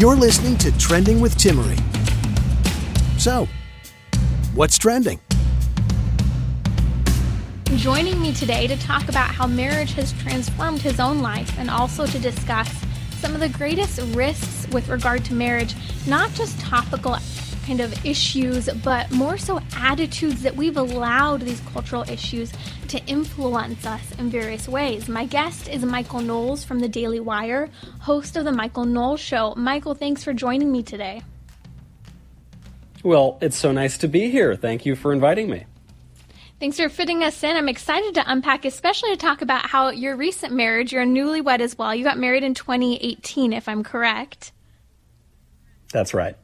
You're 0.00 0.16
listening 0.16 0.56
to 0.56 0.72
Trending 0.78 1.20
with 1.20 1.36
Timmerie. 1.36 1.78
So, 3.20 3.46
what's 4.54 4.78
trending? 4.78 5.20
Joining 7.76 8.18
me 8.18 8.32
today 8.32 8.66
to 8.66 8.78
talk 8.78 9.10
about 9.10 9.30
how 9.30 9.46
marriage 9.46 9.92
has 9.96 10.14
transformed 10.14 10.80
his 10.80 11.00
own 11.00 11.20
life 11.20 11.54
and 11.58 11.68
also 11.68 12.06
to 12.06 12.18
discuss 12.18 12.82
some 13.18 13.34
of 13.34 13.40
the 13.40 13.50
greatest 13.50 14.00
risks 14.16 14.66
with 14.72 14.88
regard 14.88 15.22
to 15.26 15.34
marriage, 15.34 15.74
not 16.06 16.32
just 16.32 16.58
topical 16.60 17.16
kind 17.70 17.80
of 17.80 18.04
issues, 18.04 18.68
but 18.82 19.08
more 19.12 19.38
so 19.38 19.60
attitudes 19.76 20.42
that 20.42 20.56
we've 20.56 20.76
allowed 20.76 21.40
these 21.42 21.60
cultural 21.72 22.02
issues 22.10 22.52
to 22.88 22.98
influence 23.06 23.86
us 23.86 24.10
in 24.18 24.28
various 24.28 24.66
ways. 24.66 25.08
My 25.08 25.24
guest 25.24 25.68
is 25.68 25.84
Michael 25.84 26.20
Knowles 26.20 26.64
from 26.64 26.80
the 26.80 26.88
Daily 26.88 27.20
Wire, 27.20 27.70
host 28.00 28.36
of 28.36 28.44
The 28.44 28.50
Michael 28.50 28.86
Knowles 28.86 29.20
Show. 29.20 29.54
Michael, 29.56 29.94
thanks 29.94 30.24
for 30.24 30.32
joining 30.32 30.72
me 30.72 30.82
today. 30.82 31.22
Well, 33.04 33.38
it's 33.40 33.56
so 33.56 33.70
nice 33.70 33.98
to 33.98 34.08
be 34.08 34.32
here. 34.32 34.56
Thank 34.56 34.84
you 34.84 34.96
for 34.96 35.12
inviting 35.12 35.48
me. 35.48 35.66
Thanks 36.58 36.76
for 36.76 36.88
fitting 36.88 37.22
us 37.22 37.40
in. 37.44 37.56
I'm 37.56 37.68
excited 37.68 38.14
to 38.14 38.24
unpack, 38.26 38.64
especially 38.64 39.10
to 39.10 39.16
talk 39.16 39.42
about 39.42 39.66
how 39.66 39.90
your 39.90 40.16
recent 40.16 40.52
marriage, 40.52 40.92
you're 40.92 41.06
newlywed 41.06 41.60
as 41.60 41.78
well. 41.78 41.94
You 41.94 42.02
got 42.02 42.18
married 42.18 42.42
in 42.42 42.54
2018, 42.54 43.52
if 43.52 43.68
I'm 43.68 43.84
correct. 43.84 44.50
That's 45.92 46.12
right. 46.12 46.34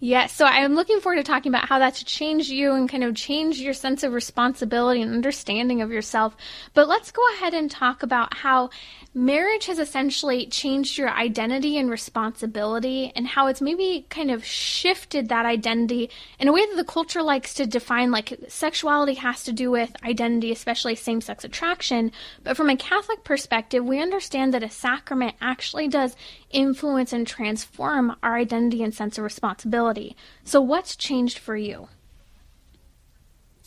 Yes, 0.00 0.32
so 0.32 0.44
I'm 0.44 0.76
looking 0.76 1.00
forward 1.00 1.16
to 1.16 1.24
talking 1.24 1.50
about 1.50 1.68
how 1.68 1.80
that's 1.80 2.04
changed 2.04 2.50
you 2.50 2.72
and 2.72 2.88
kind 2.88 3.02
of 3.02 3.16
changed 3.16 3.58
your 3.58 3.74
sense 3.74 4.04
of 4.04 4.12
responsibility 4.12 5.02
and 5.02 5.12
understanding 5.12 5.82
of 5.82 5.90
yourself. 5.90 6.36
But 6.72 6.86
let's 6.86 7.10
go 7.10 7.22
ahead 7.34 7.52
and 7.52 7.68
talk 7.68 8.04
about 8.04 8.36
how 8.36 8.70
marriage 9.12 9.66
has 9.66 9.80
essentially 9.80 10.46
changed 10.46 10.98
your 10.98 11.10
identity 11.10 11.76
and 11.78 11.90
responsibility 11.90 13.12
and 13.16 13.26
how 13.26 13.48
it's 13.48 13.60
maybe 13.60 14.06
kind 14.08 14.30
of 14.30 14.44
shifted 14.44 15.30
that 15.30 15.46
identity 15.46 16.10
in 16.38 16.46
a 16.46 16.52
way 16.52 16.64
that 16.64 16.76
the 16.76 16.84
culture 16.84 17.22
likes 17.22 17.52
to 17.54 17.66
define 17.66 18.12
like 18.12 18.38
sexuality 18.46 19.14
has 19.14 19.42
to 19.42 19.52
do 19.52 19.68
with 19.68 19.96
identity, 20.04 20.52
especially 20.52 20.94
same-sex 20.94 21.42
attraction. 21.42 22.12
But 22.44 22.56
from 22.56 22.70
a 22.70 22.76
Catholic 22.76 23.24
perspective, 23.24 23.84
we 23.84 24.00
understand 24.00 24.54
that 24.54 24.62
a 24.62 24.70
sacrament 24.70 25.34
actually 25.40 25.88
does 25.88 26.14
influence 26.50 27.12
and 27.12 27.26
transform 27.26 28.16
our 28.22 28.36
identity 28.36 28.82
and 28.82 28.94
sense 28.94 29.18
of 29.18 29.24
responsibility. 29.24 30.16
So, 30.44 30.60
what's 30.60 30.96
changed 30.96 31.38
for 31.38 31.56
you? 31.56 31.88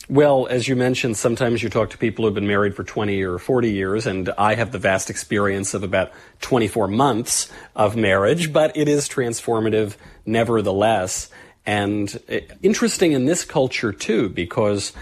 Well, 0.08 0.48
as 0.48 0.66
you 0.66 0.74
mentioned, 0.74 1.16
sometimes 1.16 1.62
you 1.62 1.70
talk 1.70 1.90
to 1.90 1.98
people 1.98 2.24
who've 2.24 2.34
been 2.34 2.46
married 2.46 2.74
for 2.74 2.82
20 2.82 3.22
or 3.22 3.38
40 3.38 3.70
years, 3.70 4.06
and 4.06 4.30
I 4.36 4.56
have 4.56 4.72
the 4.72 4.78
vast 4.78 5.10
experience 5.10 5.74
of 5.74 5.84
about 5.84 6.12
24 6.40 6.88
months 6.88 7.50
of 7.76 7.96
marriage, 7.96 8.52
but 8.52 8.76
it 8.76 8.88
is 8.88 9.08
transformative 9.08 9.96
nevertheless. 10.26 11.30
And 11.64 12.20
eh, 12.28 12.40
interesting 12.62 13.12
in 13.12 13.26
this 13.26 13.44
culture, 13.44 13.92
too, 13.92 14.28
because 14.28 14.92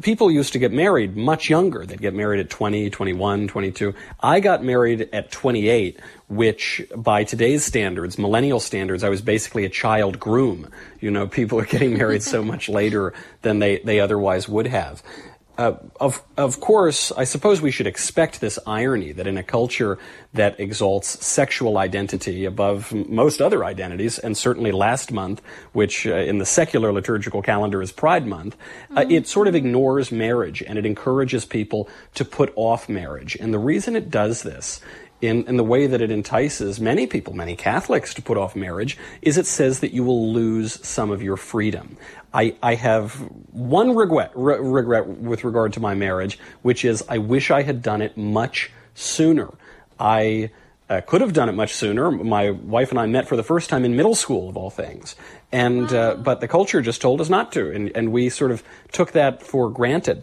people 0.00 0.30
used 0.30 0.52
to 0.54 0.58
get 0.58 0.72
married 0.72 1.16
much 1.16 1.50
younger. 1.50 1.84
They'd 1.84 2.00
get 2.00 2.14
married 2.14 2.40
at 2.40 2.50
20, 2.50 2.90
21, 2.90 3.48
22. 3.48 3.94
I 4.20 4.40
got 4.40 4.64
married 4.64 5.08
at 5.12 5.30
28, 5.30 6.00
which 6.28 6.82
by 6.96 7.24
today's 7.24 7.64
standards, 7.64 8.18
millennial 8.18 8.60
standards, 8.60 9.04
I 9.04 9.08
was 9.08 9.22
basically 9.22 9.64
a 9.64 9.68
child 9.68 10.18
groom. 10.18 10.70
You 11.00 11.10
know, 11.10 11.26
people 11.26 11.58
are 11.58 11.66
getting 11.66 11.96
married 11.96 12.22
so 12.22 12.42
much 12.42 12.68
later 12.70 13.14
than 13.42 13.58
they, 13.58 13.78
they 13.78 14.00
otherwise 14.00 14.48
would 14.48 14.66
have. 14.66 15.02
Uh, 15.58 15.74
of 16.00 16.22
of 16.36 16.60
course, 16.60 17.12
I 17.12 17.24
suppose 17.24 17.62
we 17.62 17.70
should 17.70 17.86
expect 17.86 18.40
this 18.40 18.58
irony 18.66 19.12
that 19.12 19.26
in 19.26 19.38
a 19.38 19.42
culture 19.42 19.98
that 20.34 20.60
exalts 20.60 21.24
sexual 21.24 21.78
identity 21.78 22.44
above 22.44 22.92
most 22.92 23.40
other 23.40 23.64
identities, 23.64 24.18
and 24.18 24.36
certainly 24.36 24.70
last 24.70 25.12
month, 25.12 25.40
which 25.72 26.06
uh, 26.06 26.14
in 26.14 26.38
the 26.38 26.44
secular 26.44 26.92
liturgical 26.92 27.40
calendar 27.40 27.80
is 27.80 27.90
Pride 27.90 28.26
Month, 28.26 28.56
uh, 28.90 29.00
mm-hmm. 29.00 29.10
it 29.10 29.28
sort 29.28 29.48
of 29.48 29.54
ignores 29.54 30.12
marriage 30.12 30.62
and 30.62 30.78
it 30.78 30.84
encourages 30.84 31.46
people 31.46 31.88
to 32.14 32.24
put 32.24 32.52
off 32.54 32.88
marriage. 32.88 33.36
And 33.40 33.54
the 33.54 33.58
reason 33.58 33.96
it 33.96 34.10
does 34.10 34.42
this 34.42 34.82
in, 35.20 35.44
in 35.44 35.56
the 35.56 35.64
way 35.64 35.86
that 35.86 36.00
it 36.00 36.10
entices 36.10 36.78
many 36.78 37.06
people, 37.06 37.32
many 37.32 37.56
Catholics, 37.56 38.12
to 38.14 38.22
put 38.22 38.36
off 38.36 38.54
marriage, 38.54 38.98
is 39.22 39.38
it 39.38 39.46
says 39.46 39.80
that 39.80 39.92
you 39.92 40.04
will 40.04 40.32
lose 40.32 40.84
some 40.86 41.10
of 41.10 41.22
your 41.22 41.36
freedom. 41.36 41.96
I, 42.34 42.54
I 42.62 42.74
have 42.74 43.14
one 43.52 43.96
regret, 43.96 44.32
re- 44.34 44.58
regret 44.58 45.06
with 45.06 45.44
regard 45.44 45.72
to 45.74 45.80
my 45.80 45.94
marriage, 45.94 46.38
which 46.62 46.84
is 46.84 47.02
I 47.08 47.18
wish 47.18 47.50
I 47.50 47.62
had 47.62 47.82
done 47.82 48.02
it 48.02 48.16
much 48.16 48.70
sooner. 48.94 49.54
I 49.98 50.50
uh, 50.88 51.00
could 51.00 51.20
have 51.20 51.32
done 51.32 51.48
it 51.48 51.52
much 51.52 51.74
sooner. 51.74 52.10
My 52.10 52.50
wife 52.50 52.90
and 52.90 53.00
I 53.00 53.06
met 53.06 53.26
for 53.26 53.36
the 53.36 53.42
first 53.42 53.70
time 53.70 53.84
in 53.84 53.96
middle 53.96 54.14
school, 54.14 54.48
of 54.48 54.56
all 54.56 54.70
things, 54.70 55.16
and 55.50 55.92
uh, 55.92 56.16
but 56.16 56.40
the 56.40 56.48
culture 56.48 56.80
just 56.80 57.00
told 57.00 57.20
us 57.20 57.28
not 57.28 57.52
to, 57.52 57.72
and, 57.72 57.90
and 57.96 58.12
we 58.12 58.28
sort 58.28 58.50
of 58.50 58.62
took 58.92 59.12
that 59.12 59.42
for 59.42 59.70
granted. 59.70 60.22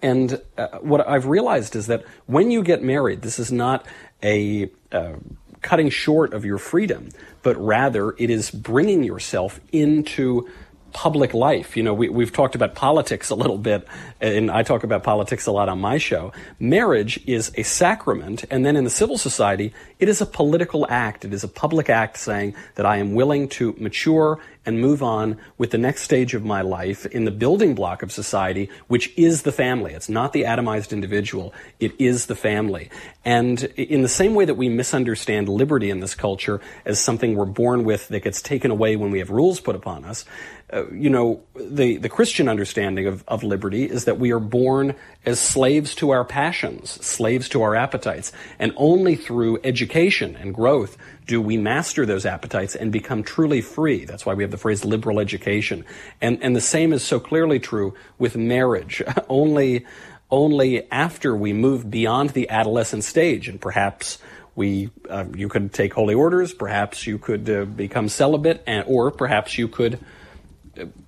And 0.00 0.40
uh, 0.56 0.78
what 0.78 1.06
I've 1.06 1.26
realized 1.26 1.76
is 1.76 1.88
that 1.88 2.04
when 2.26 2.50
you 2.50 2.62
get 2.62 2.82
married, 2.82 3.22
this 3.22 3.38
is 3.38 3.52
not 3.52 3.84
a 4.22 4.70
uh, 4.90 5.14
cutting 5.60 5.90
short 5.90 6.34
of 6.34 6.44
your 6.44 6.58
freedom, 6.58 7.08
but 7.42 7.56
rather 7.56 8.14
it 8.18 8.30
is 8.30 8.50
bringing 8.50 9.04
yourself 9.04 9.60
into 9.72 10.48
public 10.92 11.34
life. 11.34 11.76
You 11.76 11.82
know, 11.82 11.94
we, 11.94 12.08
we've 12.08 12.32
talked 12.32 12.54
about 12.54 12.74
politics 12.74 13.30
a 13.30 13.34
little 13.34 13.58
bit, 13.58 13.86
and 14.20 14.50
I 14.50 14.62
talk 14.62 14.84
about 14.84 15.02
politics 15.02 15.46
a 15.46 15.52
lot 15.52 15.68
on 15.68 15.80
my 15.80 15.98
show. 15.98 16.32
Marriage 16.58 17.20
is 17.26 17.52
a 17.56 17.62
sacrament, 17.62 18.44
and 18.50 18.64
then 18.64 18.76
in 18.76 18.84
the 18.84 18.90
civil 18.90 19.18
society, 19.18 19.72
it 19.98 20.08
is 20.08 20.20
a 20.20 20.26
political 20.26 20.86
act. 20.88 21.24
It 21.24 21.32
is 21.32 21.44
a 21.44 21.48
public 21.48 21.88
act 21.88 22.16
saying 22.18 22.54
that 22.74 22.86
I 22.86 22.96
am 22.96 23.14
willing 23.14 23.48
to 23.50 23.74
mature 23.78 24.40
and 24.64 24.80
move 24.80 25.02
on 25.02 25.38
with 25.58 25.70
the 25.70 25.78
next 25.78 26.02
stage 26.02 26.34
of 26.34 26.44
my 26.44 26.60
life 26.62 27.04
in 27.06 27.24
the 27.24 27.30
building 27.30 27.74
block 27.74 28.02
of 28.02 28.12
society, 28.12 28.70
which 28.86 29.12
is 29.16 29.42
the 29.42 29.52
family. 29.52 29.92
It's 29.92 30.08
not 30.08 30.32
the 30.32 30.42
atomized 30.42 30.92
individual. 30.92 31.52
It 31.80 31.92
is 32.00 32.26
the 32.26 32.36
family. 32.36 32.90
And 33.24 33.64
in 33.76 34.02
the 34.02 34.08
same 34.08 34.34
way 34.34 34.44
that 34.44 34.54
we 34.54 34.68
misunderstand 34.68 35.48
liberty 35.48 35.90
in 35.90 36.00
this 36.00 36.14
culture 36.14 36.60
as 36.84 37.00
something 37.00 37.34
we're 37.34 37.44
born 37.44 37.84
with 37.84 38.08
that 38.08 38.20
gets 38.20 38.40
taken 38.40 38.70
away 38.70 38.94
when 38.94 39.10
we 39.10 39.18
have 39.18 39.30
rules 39.30 39.60
put 39.60 39.74
upon 39.74 40.04
us, 40.04 40.24
uh, 40.72 40.90
you 40.90 41.10
know, 41.10 41.42
the, 41.54 41.98
the 41.98 42.08
Christian 42.08 42.48
understanding 42.48 43.06
of, 43.06 43.22
of 43.28 43.42
liberty 43.42 43.84
is 43.84 44.06
that 44.06 44.18
we 44.18 44.32
are 44.32 44.40
born 44.40 44.94
as 45.26 45.38
slaves 45.38 45.94
to 45.96 46.10
our 46.10 46.24
passions, 46.24 46.90
slaves 47.04 47.48
to 47.50 47.60
our 47.62 47.76
appetites, 47.76 48.32
and 48.58 48.72
only 48.76 49.14
through 49.14 49.60
education 49.64 50.34
and 50.36 50.54
growth 50.54 50.96
do 51.26 51.42
we 51.42 51.58
master 51.58 52.06
those 52.06 52.24
appetites 52.24 52.74
and 52.74 52.90
become 52.90 53.22
truly 53.22 53.60
free. 53.60 54.06
That's 54.06 54.24
why 54.24 54.32
we 54.32 54.42
have 54.44 54.50
the 54.50 54.56
phrase 54.56 54.82
liberal 54.82 55.20
education. 55.20 55.84
And, 56.22 56.42
and 56.42 56.56
the 56.56 56.60
same 56.60 56.94
is 56.94 57.04
so 57.04 57.20
clearly 57.20 57.58
true 57.58 57.94
with 58.18 58.34
marriage. 58.34 59.02
only, 59.28 59.84
only 60.30 60.90
after 60.90 61.36
we 61.36 61.52
move 61.52 61.90
beyond 61.90 62.30
the 62.30 62.48
adolescent 62.48 63.04
stage 63.04 63.46
and 63.46 63.60
perhaps 63.60 64.18
we 64.54 64.90
uh, 65.08 65.24
you 65.34 65.48
could 65.48 65.72
take 65.72 65.94
holy 65.94 66.12
orders 66.12 66.52
perhaps 66.52 67.06
you 67.06 67.16
could 67.16 67.48
uh, 67.48 67.64
become 67.64 68.06
celibate 68.06 68.62
and, 68.66 68.84
or 68.86 69.10
perhaps 69.10 69.56
you 69.56 69.66
could 69.66 69.98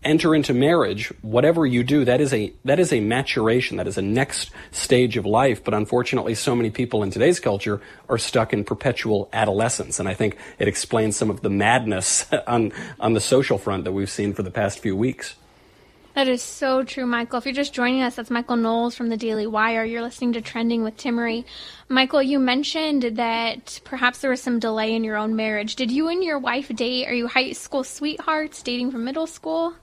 enter 0.02 0.34
into 0.34 0.52
marriage, 0.52 1.12
whatever 1.22 1.64
you 1.64 1.82
do, 1.82 2.04
that 2.04 2.20
is 2.20 2.32
a 2.34 2.52
that 2.64 2.78
is 2.78 2.92
a 2.92 3.00
maturation, 3.00 3.78
that 3.78 3.86
is 3.86 3.96
a 3.96 4.02
next 4.02 4.50
stage 4.72 5.16
of 5.16 5.24
life. 5.24 5.64
But 5.64 5.74
unfortunately, 5.74 6.34
so 6.34 6.54
many 6.54 6.70
people 6.70 7.02
in 7.02 7.10
today's 7.10 7.40
culture 7.40 7.80
are 8.08 8.18
stuck 8.18 8.52
in 8.52 8.64
perpetual 8.64 9.28
adolescence, 9.32 9.98
and 9.98 10.08
I 10.08 10.14
think 10.14 10.36
it 10.58 10.68
explains 10.68 11.16
some 11.16 11.30
of 11.30 11.40
the 11.40 11.50
madness 11.50 12.26
on 12.46 12.72
on 13.00 13.14
the 13.14 13.20
social 13.20 13.58
front 13.58 13.84
that 13.84 13.92
we've 13.92 14.10
seen 14.10 14.34
for 14.34 14.42
the 14.42 14.50
past 14.50 14.80
few 14.80 14.96
weeks. 14.96 15.34
That 16.14 16.28
is 16.28 16.42
so 16.42 16.84
true, 16.84 17.06
Michael. 17.06 17.38
If 17.38 17.44
you're 17.44 17.52
just 17.52 17.74
joining 17.74 18.02
us, 18.02 18.14
that's 18.14 18.30
Michael 18.30 18.54
Knowles 18.54 18.94
from 18.94 19.08
the 19.08 19.16
Daily 19.16 19.48
Wire. 19.48 19.84
You're 19.84 20.00
listening 20.00 20.32
to 20.34 20.40
Trending 20.40 20.84
with 20.84 20.96
Timmerie. 20.96 21.44
Michael, 21.88 22.22
you 22.22 22.38
mentioned 22.38 23.02
that 23.16 23.80
perhaps 23.82 24.20
there 24.20 24.30
was 24.30 24.40
some 24.40 24.60
delay 24.60 24.94
in 24.94 25.02
your 25.02 25.16
own 25.16 25.34
marriage. 25.34 25.74
Did 25.74 25.90
you 25.90 26.06
and 26.06 26.22
your 26.22 26.38
wife 26.38 26.68
date? 26.68 27.08
Are 27.08 27.12
you 27.12 27.26
high 27.26 27.50
school 27.50 27.82
sweethearts, 27.82 28.62
dating 28.62 28.92
from 28.92 29.04
middle 29.04 29.26
school? 29.26 29.74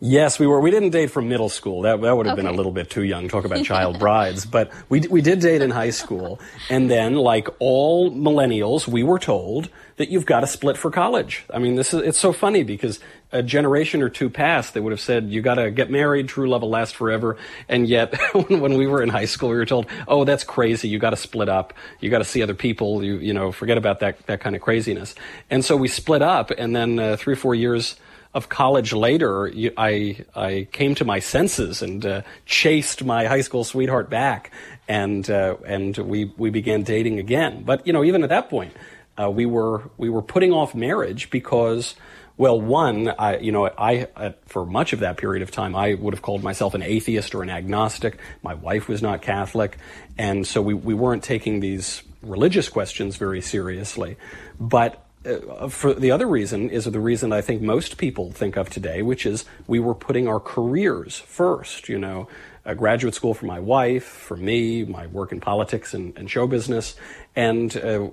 Yes, 0.00 0.38
we 0.38 0.46
were. 0.46 0.60
We 0.60 0.70
didn't 0.70 0.90
date 0.90 1.10
from 1.10 1.28
middle 1.28 1.50
school. 1.50 1.82
That, 1.82 2.00
that 2.00 2.16
would 2.16 2.24
have 2.24 2.32
okay. 2.32 2.42
been 2.42 2.52
a 2.52 2.56
little 2.56 2.72
bit 2.72 2.88
too 2.88 3.04
young. 3.04 3.28
Talk 3.28 3.44
about 3.44 3.64
child 3.66 3.98
brides. 3.98 4.46
But 4.46 4.72
we, 4.88 5.00
we 5.00 5.20
did 5.20 5.40
date 5.40 5.60
in 5.60 5.70
high 5.70 5.90
school. 5.90 6.40
And 6.70 6.90
then, 6.90 7.16
like 7.16 7.48
all 7.58 8.10
millennials, 8.10 8.88
we 8.88 9.02
were 9.02 9.18
told 9.18 9.68
that 9.96 10.08
you've 10.08 10.26
got 10.26 10.40
to 10.40 10.46
split 10.46 10.76
for 10.76 10.90
college. 10.90 11.44
I 11.52 11.58
mean, 11.58 11.76
this 11.76 11.94
is, 11.94 12.02
it's 12.02 12.18
so 12.18 12.32
funny 12.32 12.64
because 12.64 12.98
a 13.30 13.42
generation 13.42 14.02
or 14.02 14.08
two 14.08 14.28
past, 14.28 14.74
they 14.74 14.80
would 14.80 14.92
have 14.92 15.00
said, 15.00 15.30
you 15.30 15.40
got 15.40 15.54
to 15.54 15.70
get 15.70 15.90
married, 15.90 16.28
true 16.28 16.48
love 16.48 16.62
will 16.62 16.70
last 16.70 16.96
forever. 16.96 17.36
And 17.68 17.86
yet, 17.88 18.14
when 18.48 18.76
we 18.76 18.86
were 18.86 19.02
in 19.02 19.08
high 19.08 19.24
school, 19.24 19.50
we 19.50 19.56
were 19.56 19.66
told, 19.66 19.86
oh, 20.08 20.24
that's 20.24 20.44
crazy. 20.44 20.88
You 20.88 20.98
got 20.98 21.10
to 21.10 21.16
split 21.16 21.48
up. 21.48 21.74
You 22.00 22.10
got 22.10 22.18
to 22.18 22.24
see 22.24 22.42
other 22.42 22.54
people. 22.54 23.04
You, 23.04 23.16
you 23.18 23.32
know, 23.32 23.52
forget 23.52 23.78
about 23.78 24.00
that, 24.00 24.26
that 24.26 24.40
kind 24.40 24.56
of 24.56 24.62
craziness. 24.62 25.14
And 25.50 25.64
so 25.64 25.76
we 25.76 25.88
split 25.88 26.22
up. 26.22 26.50
And 26.50 26.74
then 26.74 26.98
uh, 26.98 27.16
three 27.16 27.34
or 27.34 27.36
four 27.36 27.54
years 27.54 27.96
of 28.34 28.48
college 28.48 28.92
later, 28.92 29.50
I 29.76 30.24
I 30.34 30.66
came 30.72 30.96
to 30.96 31.04
my 31.04 31.20
senses 31.20 31.82
and 31.82 32.04
uh, 32.04 32.22
chased 32.46 33.04
my 33.04 33.26
high 33.26 33.42
school 33.42 33.62
sweetheart 33.62 34.10
back, 34.10 34.50
and 34.88 35.28
uh, 35.30 35.56
and 35.64 35.96
we 35.96 36.32
we 36.36 36.50
began 36.50 36.82
dating 36.82 37.20
again. 37.20 37.62
But 37.62 37.86
you 37.86 37.92
know, 37.92 38.02
even 38.02 38.24
at 38.24 38.30
that 38.30 38.50
point, 38.50 38.72
uh, 39.20 39.30
we 39.30 39.46
were 39.46 39.90
we 39.96 40.08
were 40.10 40.22
putting 40.22 40.52
off 40.52 40.74
marriage 40.74 41.30
because 41.30 41.94
well, 42.36 42.60
one, 42.60 43.08
I, 43.08 43.38
you 43.38 43.52
know, 43.52 43.66
I, 43.66 44.08
I, 44.16 44.34
for 44.46 44.66
much 44.66 44.92
of 44.92 45.00
that 45.00 45.18
period 45.18 45.42
of 45.42 45.52
time, 45.52 45.76
I 45.76 45.94
would 45.94 46.14
have 46.14 46.22
called 46.22 46.42
myself 46.42 46.74
an 46.74 46.82
atheist 46.82 47.32
or 47.32 47.44
an 47.44 47.50
agnostic. 47.50 48.18
My 48.42 48.54
wife 48.54 48.88
was 48.88 49.02
not 49.02 49.22
Catholic, 49.22 49.78
and 50.18 50.44
so 50.44 50.60
we, 50.60 50.74
we 50.74 50.94
weren't 50.94 51.22
taking 51.22 51.60
these 51.60 52.02
religious 52.22 52.68
questions 52.68 53.16
very 53.16 53.40
seriously. 53.40 54.16
But 54.58 55.06
uh, 55.24 55.68
for 55.68 55.94
the 55.94 56.10
other 56.10 56.26
reason 56.26 56.70
is 56.70 56.86
the 56.86 56.98
reason 56.98 57.32
I 57.32 57.40
think 57.40 57.62
most 57.62 57.98
people 57.98 58.32
think 58.32 58.56
of 58.56 58.68
today, 58.68 59.02
which 59.02 59.26
is 59.26 59.44
we 59.68 59.78
were 59.78 59.94
putting 59.94 60.26
our 60.26 60.40
careers 60.40 61.18
first. 61.20 61.88
You 61.88 61.98
know, 61.98 62.26
a 62.64 62.74
graduate 62.74 63.14
school 63.14 63.34
for 63.34 63.44
my 63.44 63.60
wife, 63.60 64.04
for 64.04 64.36
me, 64.36 64.84
my 64.84 65.06
work 65.06 65.32
in 65.32 65.40
politics 65.40 65.92
and, 65.92 66.16
and 66.16 66.30
show 66.30 66.46
business. 66.46 66.96
And 67.36 67.76
uh, 67.76 68.08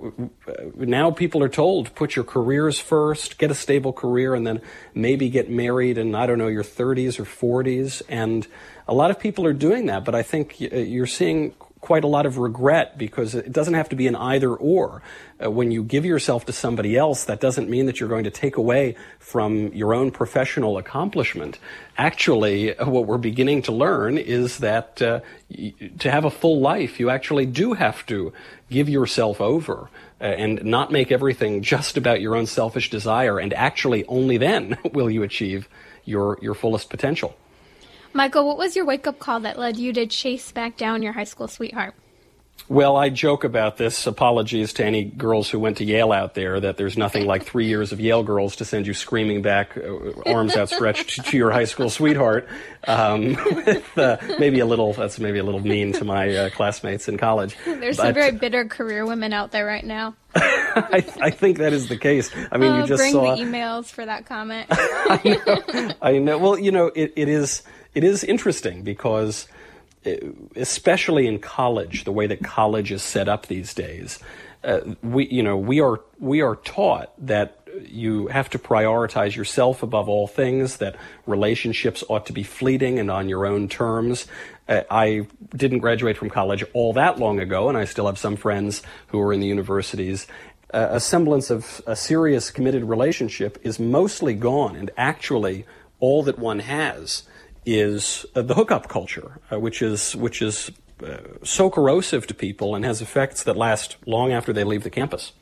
now 0.76 1.10
people 1.10 1.42
are 1.42 1.48
told 1.48 1.94
put 1.94 2.16
your 2.16 2.24
careers 2.24 2.78
first, 2.78 3.38
get 3.38 3.50
a 3.50 3.54
stable 3.54 3.92
career, 3.92 4.34
and 4.34 4.46
then 4.46 4.60
maybe 4.94 5.30
get 5.30 5.48
married 5.48 5.96
in, 5.96 6.14
I 6.14 6.26
don't 6.26 6.38
know, 6.38 6.48
your 6.48 6.64
30s 6.64 7.18
or 7.18 7.24
40s. 7.24 8.02
And 8.08 8.46
a 8.86 8.94
lot 8.94 9.10
of 9.10 9.18
people 9.18 9.46
are 9.46 9.54
doing 9.54 9.86
that, 9.86 10.04
but 10.04 10.14
I 10.14 10.22
think 10.22 10.60
you're 10.60 11.06
seeing 11.06 11.54
quite 11.82 12.04
a 12.04 12.06
lot 12.06 12.26
of 12.26 12.38
regret 12.38 12.96
because 12.96 13.34
it 13.34 13.52
doesn't 13.52 13.74
have 13.74 13.88
to 13.88 13.96
be 13.96 14.06
an 14.06 14.14
either 14.14 14.54
or. 14.54 15.02
Uh, 15.44 15.50
when 15.50 15.72
you 15.72 15.82
give 15.82 16.04
yourself 16.04 16.46
to 16.46 16.52
somebody 16.52 16.96
else, 16.96 17.24
that 17.24 17.40
doesn't 17.40 17.68
mean 17.68 17.86
that 17.86 17.98
you're 17.98 18.08
going 18.08 18.22
to 18.22 18.30
take 18.30 18.56
away 18.56 18.94
from 19.18 19.66
your 19.74 19.92
own 19.92 20.12
professional 20.12 20.78
accomplishment. 20.78 21.58
Actually, 21.98 22.78
uh, 22.78 22.88
what 22.88 23.06
we're 23.06 23.18
beginning 23.18 23.62
to 23.62 23.72
learn 23.72 24.16
is 24.16 24.58
that 24.58 25.02
uh, 25.02 25.20
to 25.98 26.10
have 26.10 26.24
a 26.24 26.30
full 26.30 26.60
life, 26.60 27.00
you 27.00 27.10
actually 27.10 27.46
do 27.46 27.72
have 27.72 28.06
to 28.06 28.32
give 28.70 28.88
yourself 28.88 29.40
over 29.40 29.90
uh, 30.20 30.24
and 30.24 30.64
not 30.64 30.92
make 30.92 31.10
everything 31.10 31.62
just 31.62 31.96
about 31.96 32.20
your 32.20 32.36
own 32.36 32.46
selfish 32.46 32.90
desire. 32.90 33.40
And 33.40 33.52
actually, 33.52 34.06
only 34.06 34.36
then 34.36 34.78
will 34.92 35.10
you 35.10 35.24
achieve 35.24 35.68
your, 36.04 36.38
your 36.40 36.54
fullest 36.54 36.90
potential. 36.90 37.34
Michael, 38.14 38.46
what 38.46 38.58
was 38.58 38.76
your 38.76 38.84
wake 38.84 39.06
up 39.06 39.18
call 39.18 39.40
that 39.40 39.58
led 39.58 39.76
you 39.76 39.92
to 39.94 40.06
chase 40.06 40.52
back 40.52 40.76
down 40.76 41.02
your 41.02 41.12
high 41.12 41.24
school 41.24 41.48
sweetheart? 41.48 41.94
Well, 42.68 42.96
I 42.96 43.08
joke 43.08 43.44
about 43.44 43.76
this. 43.76 44.06
Apologies 44.06 44.74
to 44.74 44.84
any 44.84 45.04
girls 45.04 45.50
who 45.50 45.58
went 45.58 45.78
to 45.78 45.84
Yale 45.84 46.12
out 46.12 46.34
there 46.34 46.60
that 46.60 46.76
there's 46.76 46.96
nothing 46.96 47.26
like 47.26 47.44
three 47.44 47.66
years 47.66 47.92
of 47.92 48.00
Yale 48.00 48.22
girls 48.22 48.56
to 48.56 48.64
send 48.64 48.86
you 48.86 48.94
screaming 48.94 49.42
back, 49.42 49.76
uh, 49.76 50.30
arms 50.30 50.56
outstretched 50.56 51.24
to 51.30 51.36
your 51.36 51.50
high 51.50 51.64
school 51.64 51.90
sweetheart. 51.90 52.48
Um, 52.86 53.34
with, 53.44 53.98
uh, 53.98 54.16
maybe 54.38 54.60
a 54.60 54.66
little, 54.66 54.92
that's 54.92 55.18
maybe 55.18 55.38
a 55.38 55.44
little 55.44 55.60
mean 55.60 55.92
to 55.94 56.04
my 56.04 56.34
uh, 56.34 56.50
classmates 56.50 57.08
in 57.08 57.18
college. 57.18 57.56
There's 57.64 57.96
but, 57.96 58.04
some 58.04 58.14
very 58.14 58.32
bitter 58.32 58.64
career 58.64 59.04
women 59.04 59.32
out 59.32 59.50
there 59.50 59.66
right 59.66 59.84
now. 59.84 60.14
I, 60.34 61.04
I, 61.20 61.30
think 61.30 61.58
that 61.58 61.74
is 61.74 61.88
the 61.88 61.98
case. 61.98 62.30
I 62.50 62.56
mean, 62.56 62.74
you 62.74 62.82
oh, 62.82 62.86
just 62.86 63.00
bring 63.00 63.12
saw. 63.12 63.34
the 63.34 63.42
emails 63.42 63.86
for 63.86 64.06
that 64.06 64.24
comment. 64.24 64.68
I 64.70 65.42
know. 65.46 65.94
I 66.00 66.18
know. 66.18 66.38
Well, 66.38 66.58
you 66.58 66.72
know, 66.72 66.86
it, 66.86 67.12
it 67.16 67.28
is 67.28 67.62
it 67.94 68.04
is 68.04 68.24
interesting 68.24 68.82
because 68.82 69.48
uh, 70.04 70.12
especially 70.56 71.26
in 71.26 71.38
college, 71.38 72.04
the 72.04 72.12
way 72.12 72.26
that 72.26 72.42
college 72.42 72.90
is 72.90 73.02
set 73.02 73.28
up 73.28 73.46
these 73.46 73.74
days, 73.74 74.18
uh, 74.64 74.80
we 75.02 75.26
you 75.28 75.42
know 75.42 75.56
we 75.56 75.80
are 75.80 76.00
we 76.18 76.40
are 76.40 76.56
taught 76.56 77.12
that 77.24 77.58
you 77.86 78.26
have 78.26 78.50
to 78.50 78.58
prioritize 78.58 79.34
yourself 79.34 79.82
above 79.82 80.08
all 80.08 80.26
things. 80.26 80.78
That 80.78 80.96
relationships 81.26 82.02
ought 82.08 82.26
to 82.26 82.32
be 82.32 82.42
fleeting 82.42 82.98
and 82.98 83.10
on 83.10 83.28
your 83.28 83.46
own 83.46 83.68
terms. 83.68 84.26
Uh, 84.68 84.82
I 84.90 85.26
didn't 85.54 85.80
graduate 85.80 86.16
from 86.16 86.30
college 86.30 86.64
all 86.72 86.92
that 86.94 87.18
long 87.18 87.40
ago, 87.40 87.68
and 87.68 87.78
I 87.78 87.84
still 87.84 88.06
have 88.06 88.18
some 88.18 88.36
friends 88.36 88.82
who 89.08 89.20
are 89.20 89.32
in 89.32 89.40
the 89.40 89.46
universities. 89.46 90.26
Uh, 90.72 90.88
a 90.90 91.00
semblance 91.00 91.50
of 91.50 91.82
a 91.86 91.94
serious 91.94 92.50
committed 92.50 92.84
relationship 92.84 93.58
is 93.62 93.78
mostly 93.78 94.34
gone, 94.34 94.74
and 94.74 94.90
actually 94.96 95.66
all 96.00 96.22
that 96.24 96.38
one 96.38 96.60
has 96.60 97.24
is 97.64 98.26
uh, 98.34 98.42
the 98.42 98.54
hookup 98.54 98.88
culture, 98.88 99.40
uh, 99.50 99.58
which 99.58 99.82
is 99.82 100.16
which 100.16 100.42
is 100.42 100.70
uh, 101.02 101.16
so 101.42 101.70
corrosive 101.70 102.26
to 102.26 102.34
people 102.34 102.74
and 102.74 102.84
has 102.84 103.00
effects 103.00 103.44
that 103.44 103.56
last 103.56 103.96
long 104.06 104.32
after 104.32 104.52
they 104.52 104.64
leave 104.64 104.82
the 104.82 104.90
campus. 104.90 105.32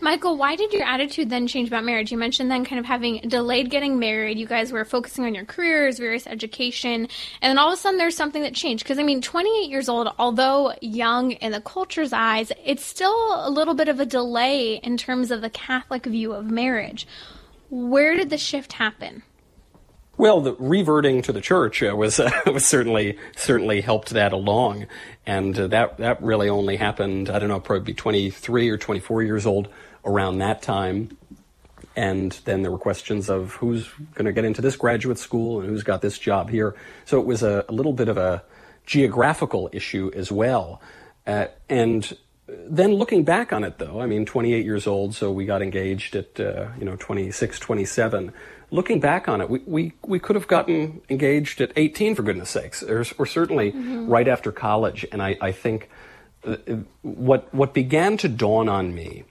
Michael, 0.00 0.36
why 0.36 0.54
did 0.54 0.72
your 0.72 0.82
attitude 0.82 1.30
then 1.30 1.46
change 1.46 1.68
about 1.68 1.82
marriage? 1.82 2.12
You 2.12 2.18
mentioned 2.18 2.50
then 2.50 2.64
kind 2.64 2.78
of 2.78 2.84
having 2.84 3.20
delayed 3.26 3.70
getting 3.70 3.98
married. 3.98 4.38
You 4.38 4.46
guys 4.46 4.70
were 4.70 4.84
focusing 4.84 5.24
on 5.24 5.34
your 5.34 5.46
careers, 5.46 5.98
various 5.98 6.26
education, 6.26 7.08
and 7.40 7.50
then 7.50 7.58
all 7.58 7.68
of 7.68 7.74
a 7.74 7.76
sudden 7.80 7.96
there's 7.96 8.16
something 8.16 8.42
that 8.42 8.54
changed. 8.54 8.84
Because 8.84 8.98
I 8.98 9.02
mean, 9.02 9.22
28 9.22 9.70
years 9.70 9.88
old, 9.88 10.12
although 10.18 10.74
young 10.82 11.30
in 11.30 11.52
the 11.52 11.60
culture's 11.60 12.12
eyes, 12.12 12.52
it's 12.62 12.84
still 12.84 13.46
a 13.46 13.48
little 13.48 13.72
bit 13.72 13.88
of 13.88 13.98
a 13.98 14.04
delay 14.04 14.74
in 14.74 14.98
terms 14.98 15.30
of 15.30 15.40
the 15.40 15.50
Catholic 15.50 16.04
view 16.04 16.32
of 16.34 16.50
marriage. 16.50 17.06
Where 17.70 18.14
did 18.14 18.28
the 18.28 18.38
shift 18.38 18.74
happen? 18.74 19.22
Well, 20.16 20.40
the 20.40 20.54
reverting 20.58 21.22
to 21.22 21.32
the 21.32 21.40
church 21.40 21.82
uh, 21.82 21.94
was 21.96 22.20
uh, 22.20 22.30
was 22.46 22.64
certainly 22.64 23.18
certainly 23.36 23.80
helped 23.80 24.10
that 24.10 24.32
along, 24.32 24.86
and 25.26 25.58
uh, 25.58 25.66
that 25.68 25.98
that 25.98 26.22
really 26.22 26.48
only 26.48 26.76
happened. 26.76 27.28
I 27.28 27.38
don't 27.38 27.48
know, 27.48 27.60
probably 27.60 27.94
23 27.94 28.68
or 28.68 28.78
24 28.78 29.22
years 29.24 29.44
old 29.44 29.68
around 30.04 30.38
that 30.38 30.62
time, 30.62 31.16
and 31.96 32.30
then 32.44 32.62
there 32.62 32.70
were 32.70 32.78
questions 32.78 33.28
of 33.28 33.54
who's 33.54 33.88
going 34.14 34.26
to 34.26 34.32
get 34.32 34.44
into 34.44 34.62
this 34.62 34.76
graduate 34.76 35.18
school 35.18 35.60
and 35.60 35.68
who's 35.68 35.82
got 35.82 36.00
this 36.00 36.16
job 36.16 36.48
here. 36.48 36.76
So 37.06 37.18
it 37.20 37.26
was 37.26 37.42
a, 37.42 37.64
a 37.68 37.72
little 37.72 37.92
bit 37.92 38.08
of 38.08 38.16
a 38.16 38.44
geographical 38.86 39.68
issue 39.72 40.12
as 40.14 40.30
well, 40.30 40.80
uh, 41.26 41.46
and 41.68 42.16
then 42.46 42.92
looking 42.92 43.24
back 43.24 43.52
on 43.52 43.64
it 43.64 43.78
though, 43.78 44.00
I 44.00 44.06
mean, 44.06 44.26
28 44.26 44.64
years 44.64 44.86
old, 44.86 45.16
so 45.16 45.32
we 45.32 45.44
got 45.44 45.60
engaged 45.60 46.14
at 46.14 46.38
uh, 46.38 46.68
you 46.78 46.84
know 46.84 46.94
26, 46.94 47.58
27 47.58 48.32
looking 48.74 48.98
back 48.98 49.28
on 49.28 49.40
it, 49.40 49.48
we, 49.48 49.60
we, 49.66 49.92
we 50.04 50.18
could 50.18 50.34
have 50.34 50.48
gotten 50.48 51.00
engaged 51.08 51.60
at 51.60 51.72
18, 51.76 52.16
for 52.16 52.24
goodness 52.24 52.50
sakes, 52.50 52.82
or, 52.82 53.04
or 53.18 53.24
certainly 53.24 53.70
mm-hmm. 53.70 54.08
right 54.08 54.26
after 54.26 54.50
college. 54.50 55.06
And 55.12 55.22
I, 55.22 55.36
I 55.40 55.52
think 55.52 55.88
uh, 56.44 56.56
what, 57.02 57.54
what 57.54 57.72
began 57.72 58.16
to 58.16 58.28
dawn 58.28 58.68
on 58.68 58.92
me, 58.92 59.22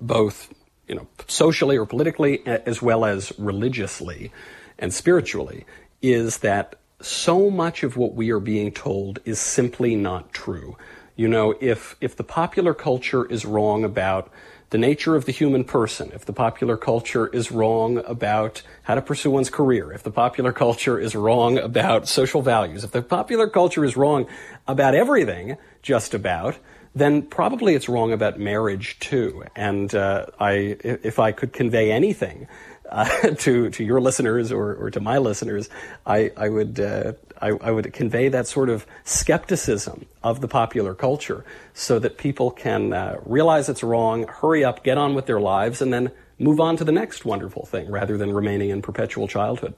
both 0.00 0.54
you 0.88 0.94
know, 0.94 1.06
socially 1.28 1.76
or 1.76 1.84
politically, 1.84 2.46
as 2.46 2.80
well 2.80 3.04
as 3.04 3.30
religiously 3.38 4.32
and 4.78 4.94
spiritually, 4.94 5.66
is 6.00 6.38
that 6.38 6.76
so 7.02 7.50
much 7.50 7.82
of 7.82 7.98
what 7.98 8.14
we 8.14 8.30
are 8.30 8.40
being 8.40 8.72
told 8.72 9.18
is 9.26 9.38
simply 9.38 9.94
not 9.94 10.32
true. 10.32 10.78
You 11.14 11.28
know, 11.28 11.54
if, 11.60 11.94
if 12.00 12.16
the 12.16 12.24
popular 12.24 12.72
culture 12.72 13.26
is 13.26 13.44
wrong 13.44 13.84
about 13.84 14.32
the 14.70 14.78
nature 14.78 15.14
of 15.14 15.24
the 15.26 15.32
human 15.32 15.64
person, 15.64 16.10
if 16.12 16.24
the 16.24 16.32
popular 16.32 16.76
culture 16.76 17.28
is 17.28 17.52
wrong 17.52 17.98
about 17.98 18.62
how 18.82 18.94
to 18.96 19.02
pursue 19.02 19.30
one's 19.30 19.50
career, 19.50 19.92
if 19.92 20.02
the 20.02 20.10
popular 20.10 20.52
culture 20.52 20.98
is 20.98 21.14
wrong 21.14 21.58
about 21.58 22.08
social 22.08 22.42
values, 22.42 22.82
if 22.82 22.90
the 22.90 23.02
popular 23.02 23.48
culture 23.48 23.84
is 23.84 23.96
wrong 23.96 24.26
about 24.66 24.94
everything, 24.94 25.56
just 25.82 26.14
about, 26.14 26.58
then 26.96 27.22
probably 27.22 27.74
it's 27.74 27.88
wrong 27.88 28.12
about 28.12 28.40
marriage 28.40 28.98
too. 28.98 29.44
And 29.54 29.94
uh, 29.94 30.26
I, 30.40 30.76
if 30.82 31.18
I 31.18 31.30
could 31.30 31.52
convey 31.52 31.92
anything 31.92 32.48
uh, 32.90 33.04
to 33.38 33.70
to 33.70 33.84
your 33.84 34.00
listeners 34.00 34.52
or, 34.52 34.74
or 34.74 34.90
to 34.90 35.00
my 35.00 35.18
listeners, 35.18 35.68
I, 36.04 36.32
I 36.36 36.48
would 36.48 36.80
uh, 36.80 37.12
I, 37.40 37.48
I, 37.48 37.70
would 37.70 37.92
convey 37.92 38.28
that 38.28 38.46
sort 38.46 38.70
of 38.70 38.86
skepticism 39.04 40.06
of 40.22 40.40
the 40.40 40.48
popular 40.48 40.94
culture 40.94 41.44
so 41.74 41.98
that 41.98 42.16
people 42.16 42.50
can 42.50 42.92
uh, 42.92 43.20
realize 43.24 43.68
it's 43.68 43.82
wrong, 43.82 44.26
hurry 44.26 44.64
up, 44.64 44.82
get 44.82 44.98
on 44.98 45.14
with 45.14 45.26
their 45.26 45.40
lives, 45.40 45.82
and 45.82 45.92
then 45.92 46.10
move 46.38 46.60
on 46.60 46.76
to 46.76 46.84
the 46.84 46.92
next 46.92 47.24
wonderful 47.24 47.66
thing 47.66 47.90
rather 47.90 48.16
than 48.16 48.32
remaining 48.32 48.70
in 48.70 48.82
perpetual 48.82 49.28
childhood 49.28 49.74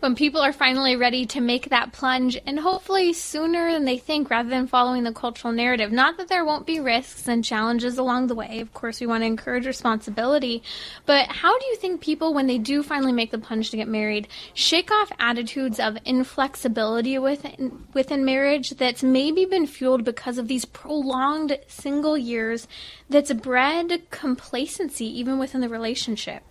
when 0.00 0.14
people 0.14 0.40
are 0.40 0.52
finally 0.52 0.96
ready 0.96 1.26
to 1.26 1.40
make 1.40 1.68
that 1.68 1.92
plunge 1.92 2.38
and 2.46 2.58
hopefully 2.58 3.12
sooner 3.12 3.70
than 3.70 3.84
they 3.84 3.98
think 3.98 4.30
rather 4.30 4.48
than 4.48 4.66
following 4.66 5.04
the 5.04 5.12
cultural 5.12 5.52
narrative. 5.52 5.92
Not 5.92 6.16
that 6.16 6.28
there 6.28 6.44
won't 6.44 6.66
be 6.66 6.80
risks 6.80 7.28
and 7.28 7.44
challenges 7.44 7.98
along 7.98 8.26
the 8.26 8.34
way. 8.34 8.60
Of 8.60 8.72
course, 8.72 9.00
we 9.00 9.06
want 9.06 9.22
to 9.22 9.26
encourage 9.26 9.66
responsibility. 9.66 10.62
But 11.04 11.28
how 11.28 11.58
do 11.58 11.66
you 11.66 11.76
think 11.76 12.00
people, 12.00 12.32
when 12.32 12.46
they 12.46 12.56
do 12.56 12.82
finally 12.82 13.12
make 13.12 13.30
the 13.30 13.38
plunge 13.38 13.70
to 13.70 13.76
get 13.76 13.88
married, 13.88 14.26
shake 14.54 14.90
off 14.90 15.12
attitudes 15.18 15.78
of 15.78 15.98
inflexibility 16.06 17.18
within, 17.18 17.86
within 17.92 18.24
marriage 18.24 18.70
that's 18.70 19.02
maybe 19.02 19.44
been 19.44 19.66
fueled 19.66 20.04
because 20.04 20.38
of 20.38 20.48
these 20.48 20.64
prolonged 20.64 21.58
single 21.68 22.16
years 22.16 22.66
that's 23.10 23.32
bred 23.34 24.10
complacency 24.10 25.06
even 25.06 25.38
within 25.38 25.60
the 25.60 25.68
relationship? 25.68 26.42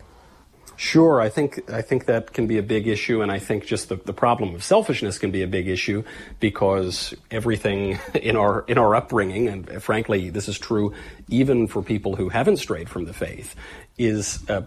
Sure, 0.79 1.19
I 1.19 1.27
think 1.27 1.69
I 1.69 1.81
think 1.81 2.05
that 2.05 2.31
can 2.31 2.47
be 2.47 2.57
a 2.57 2.63
big 2.63 2.87
issue, 2.87 3.21
and 3.21 3.29
I 3.29 3.37
think 3.37 3.65
just 3.65 3.89
the, 3.89 3.97
the 3.97 4.13
problem 4.13 4.55
of 4.55 4.63
selfishness 4.63 5.19
can 5.19 5.29
be 5.29 5.43
a 5.43 5.47
big 5.47 5.67
issue 5.67 6.05
because 6.39 7.13
everything 7.29 7.99
in 8.13 8.37
our 8.37 8.63
in 8.65 8.77
our 8.77 8.95
upbringing, 8.95 9.49
and 9.49 9.83
frankly, 9.83 10.29
this 10.29 10.47
is 10.47 10.57
true 10.57 10.93
even 11.27 11.67
for 11.67 11.81
people 11.81 12.15
who 12.15 12.29
haven't 12.29 12.57
strayed 12.57 12.87
from 12.87 13.03
the 13.03 13.11
faith, 13.11 13.57
is 13.97 14.39
uh, 14.49 14.61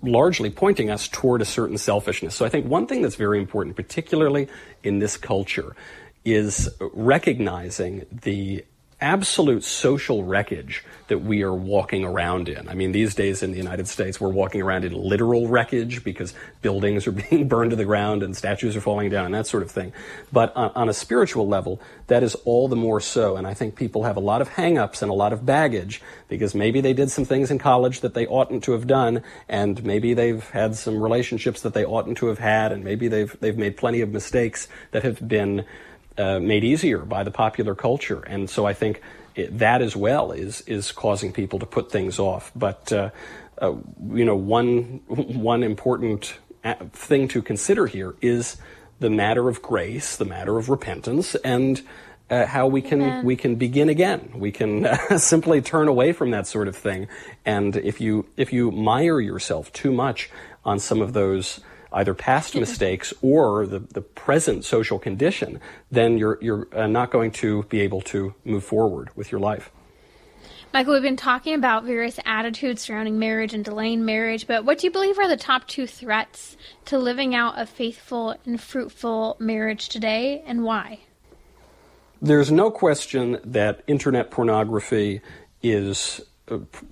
largely 0.00 0.48
pointing 0.48 0.90
us 0.90 1.08
toward 1.08 1.42
a 1.42 1.44
certain 1.44 1.76
selfishness. 1.76 2.36
So 2.36 2.46
I 2.46 2.48
think 2.48 2.66
one 2.66 2.86
thing 2.86 3.02
that's 3.02 3.16
very 3.16 3.40
important, 3.40 3.74
particularly 3.74 4.46
in 4.84 5.00
this 5.00 5.16
culture, 5.16 5.74
is 6.24 6.70
recognizing 6.92 8.06
the 8.12 8.64
absolute 9.00 9.62
social 9.62 10.24
wreckage 10.24 10.82
that 11.08 11.18
we 11.18 11.42
are 11.42 11.54
walking 11.54 12.04
around 12.04 12.48
in. 12.48 12.68
I 12.68 12.74
mean, 12.74 12.92
these 12.92 13.14
days 13.14 13.42
in 13.42 13.52
the 13.52 13.58
United 13.58 13.86
States, 13.86 14.20
we're 14.20 14.30
walking 14.30 14.62
around 14.62 14.84
in 14.84 14.94
literal 14.94 15.48
wreckage 15.48 16.02
because 16.02 16.34
buildings 16.62 17.06
are 17.06 17.12
being 17.30 17.46
burned 17.46 17.70
to 17.70 17.76
the 17.76 17.84
ground 17.84 18.22
and 18.22 18.36
statues 18.36 18.74
are 18.74 18.80
falling 18.80 19.10
down 19.10 19.26
and 19.26 19.34
that 19.34 19.46
sort 19.46 19.62
of 19.62 19.70
thing. 19.70 19.92
But 20.32 20.56
on, 20.56 20.72
on 20.74 20.88
a 20.88 20.94
spiritual 20.94 21.46
level, 21.46 21.80
that 22.06 22.22
is 22.22 22.34
all 22.46 22.68
the 22.68 22.76
more 22.76 23.00
so. 23.00 23.36
And 23.36 23.46
I 23.46 23.54
think 23.54 23.76
people 23.76 24.04
have 24.04 24.16
a 24.16 24.20
lot 24.20 24.40
of 24.40 24.50
hangups 24.50 25.02
and 25.02 25.10
a 25.10 25.14
lot 25.14 25.32
of 25.32 25.44
baggage 25.44 26.00
because 26.28 26.54
maybe 26.54 26.80
they 26.80 26.94
did 26.94 27.10
some 27.10 27.24
things 27.24 27.50
in 27.50 27.58
college 27.58 28.00
that 28.00 28.14
they 28.14 28.26
oughtn't 28.26 28.64
to 28.64 28.72
have 28.72 28.86
done, 28.86 29.22
and 29.48 29.82
maybe 29.84 30.14
they've 30.14 30.48
had 30.50 30.74
some 30.74 31.00
relationships 31.00 31.62
that 31.62 31.74
they 31.74 31.84
oughtn't 31.84 32.18
to 32.18 32.26
have 32.26 32.38
had, 32.38 32.72
and 32.72 32.82
maybe 32.82 33.08
they've 33.08 33.36
they've 33.40 33.56
made 33.56 33.76
plenty 33.76 34.00
of 34.00 34.10
mistakes 34.10 34.68
that 34.90 35.02
have 35.02 35.26
been 35.26 35.64
uh, 36.18 36.40
made 36.40 36.64
easier 36.64 36.98
by 36.98 37.22
the 37.22 37.30
popular 37.30 37.74
culture. 37.74 38.20
And 38.20 38.48
so 38.48 38.66
I 38.66 38.72
think 38.72 39.00
it, 39.34 39.58
that 39.58 39.82
as 39.82 39.94
well 39.94 40.32
is 40.32 40.62
is 40.62 40.92
causing 40.92 41.32
people 41.32 41.58
to 41.58 41.66
put 41.66 41.90
things 41.90 42.18
off. 42.18 42.50
But 42.56 42.92
uh, 42.92 43.10
uh, 43.60 43.74
you 44.12 44.24
know, 44.24 44.36
one 44.36 45.00
one 45.06 45.62
important 45.62 46.38
uh, 46.64 46.74
thing 46.92 47.28
to 47.28 47.42
consider 47.42 47.86
here 47.86 48.14
is 48.20 48.56
the 48.98 49.10
matter 49.10 49.48
of 49.48 49.62
grace, 49.62 50.16
the 50.16 50.24
matter 50.24 50.58
of 50.58 50.68
repentance, 50.68 51.34
and 51.36 51.82
uh, 52.28 52.46
how 52.46 52.66
we 52.66 52.82
can 52.82 53.02
Amen. 53.02 53.24
we 53.24 53.36
can 53.36 53.56
begin 53.56 53.88
again. 53.88 54.32
We 54.34 54.52
can 54.52 54.86
uh, 54.86 55.18
simply 55.18 55.60
turn 55.62 55.88
away 55.88 56.12
from 56.12 56.30
that 56.32 56.46
sort 56.46 56.68
of 56.68 56.76
thing. 56.76 57.08
And 57.44 57.76
if 57.76 58.00
you 58.00 58.26
if 58.36 58.52
you 58.52 58.70
mire 58.70 59.20
yourself 59.20 59.72
too 59.72 59.92
much 59.92 60.30
on 60.64 60.78
some 60.78 61.00
of 61.00 61.12
those 61.12 61.60
either 61.92 62.14
past 62.14 62.54
mistakes 62.54 63.14
or 63.22 63.66
the, 63.66 63.78
the 63.78 64.00
present 64.00 64.64
social 64.64 64.98
condition, 64.98 65.60
then 65.90 66.18
you're, 66.18 66.38
you're 66.40 66.68
uh, 66.74 66.86
not 66.86 67.10
going 67.10 67.30
to 67.30 67.62
be 67.64 67.80
able 67.80 68.00
to 68.00 68.34
move 68.44 68.64
forward 68.64 69.10
with 69.16 69.30
your 69.30 69.40
life. 69.40 69.70
Michael, 70.72 70.94
we've 70.94 71.02
been 71.02 71.16
talking 71.16 71.54
about 71.54 71.84
various 71.84 72.18
attitudes 72.26 72.82
surrounding 72.82 73.18
marriage 73.18 73.54
and 73.54 73.64
delaying 73.64 74.04
marriage, 74.04 74.46
but 74.46 74.64
what 74.64 74.78
do 74.78 74.86
you 74.86 74.90
believe 74.90 75.18
are 75.18 75.28
the 75.28 75.36
top 75.36 75.66
two 75.66 75.86
threats 75.86 76.56
to 76.86 76.98
living 76.98 77.34
out 77.34 77.54
a 77.56 77.64
faithful 77.64 78.36
and 78.44 78.60
fruitful 78.60 79.36
marriage 79.38 79.88
today, 79.88 80.42
and 80.46 80.64
why? 80.64 81.00
There's 82.20 82.50
no 82.50 82.70
question 82.70 83.38
that 83.44 83.82
internet 83.86 84.30
pornography 84.30 85.22
is 85.62 86.20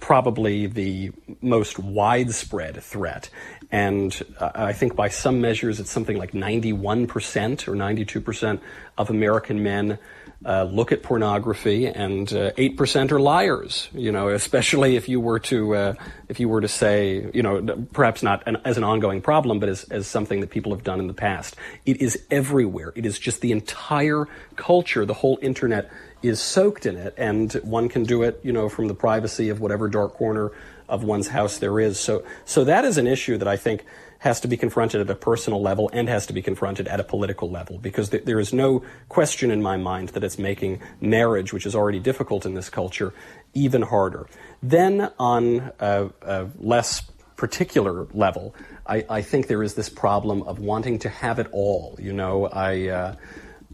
probably 0.01 0.67
the 0.67 1.13
most 1.41 1.79
widespread 1.79 2.83
threat. 2.83 3.31
And 3.71 4.21
uh, 4.39 4.51
I 4.55 4.73
think 4.73 4.97
by 4.97 5.09
some 5.09 5.41
measures, 5.41 5.81
it's 5.81 5.91
something 5.91 6.17
like 6.17 6.33
91% 6.33 7.69
or 7.69 7.75
92% 7.75 8.61
of 8.99 9.11
American 9.11 9.63
men 9.63 9.99
uh, 10.45 10.65
look 10.65 10.93
at 10.93 11.03
pornography, 11.03 11.87
and 11.87 12.31
uh, 12.33 12.51
eight 12.59 12.77
percent 12.77 13.13
are 13.13 13.21
liars. 13.21 13.89
You 13.95 14.13
know, 14.13 14.29
especially 14.29 14.97
if 14.97 15.09
you 15.09 15.19
were 15.19 15.39
to 15.41 15.75
uh, 15.75 15.95
if 16.29 16.39
you 16.39 16.49
were 16.49 16.61
to 16.61 16.69
say, 16.69 17.31
you 17.33 17.43
know, 17.43 17.87
perhaps 17.93 18.23
not 18.23 18.43
an, 18.47 18.59
as 18.65 18.77
an 18.77 18.85
ongoing 18.85 19.23
problem, 19.23 19.59
but 19.59 19.71
as 19.71 19.85
as 19.85 20.07
something 20.07 20.41
that 20.41 20.51
people 20.51 20.73
have 20.75 20.85
done 20.85 21.01
in 21.01 21.07
the 21.07 21.15
past. 21.15 21.57
It 21.87 22.03
is 22.03 22.23
everywhere. 22.31 22.93
It 22.95 23.07
is 23.07 23.19
just 23.19 23.41
the 23.41 23.53
entire 23.53 24.27
culture. 24.57 25.07
The 25.07 25.15
whole 25.15 25.39
internet 25.41 25.91
is 26.25 26.41
soaked 26.41 26.87
in 26.87 26.97
it, 26.97 27.15
and 27.17 27.53
one 27.63 27.89
can 27.89 28.05
do 28.05 28.23
it, 28.23 28.41
you 28.43 28.53
know, 28.53 28.69
from 28.69 28.89
the 28.89 28.95
privacy 28.95 29.51
of 29.51 29.61
whatever 29.61 29.89
dark 29.89 30.15
corner 30.15 30.53
of 30.89 31.05
one's 31.05 31.29
house 31.29 31.59
there 31.59 31.79
is. 31.79 32.01
So, 32.01 32.25
so 32.45 32.65
that 32.65 32.85
is 32.85 32.99
an 32.99 33.07
issue 33.07 33.37
that 33.39 33.49
I 33.49 33.57
think 33.57 33.85
has 34.19 34.41
to 34.41 34.49
be 34.49 34.57
confronted 34.57 35.03
at 35.03 35.11
a 35.11 35.15
personal 35.15 35.61
level 35.61 35.91
and 35.93 36.09
has 36.09 36.27
to 36.27 36.33
be 36.33 36.41
confronted 36.41 36.89
at 36.89 36.99
a 36.99 37.05
political 37.05 37.51
level 37.51 37.77
because 37.77 38.09
th- 38.09 38.25
there 38.25 38.41
is 38.41 38.55
no 38.55 38.83
question 39.11 39.51
in 39.51 39.61
my 39.61 39.77
mind 39.77 40.11
that 40.11 40.25
it's 40.25 40.39
making 40.39 40.81
marriage, 40.99 41.53
which 41.53 41.67
is 41.67 41.75
already 41.75 41.99
difficult 41.99 42.47
in 42.47 42.55
this 42.55 42.71
culture, 42.71 43.13
even 43.53 43.83
harder. 43.83 44.27
Then 44.63 45.11
on 45.19 45.73
a, 45.79 46.09
a 46.23 46.49
less 46.59 47.03
particular 47.37 48.07
level, 48.15 48.55
I, 48.87 49.05
I, 49.11 49.21
think 49.21 49.49
there 49.49 49.63
is 49.63 49.75
this 49.75 49.91
problem 49.91 50.43
of 50.45 50.59
wanting 50.59 51.01
to 51.01 51.11
have 51.11 51.39
it 51.39 51.49
all. 51.53 51.99
You 52.01 52.15
know, 52.15 52.47
I. 52.47 52.89
Uh, 52.89 53.17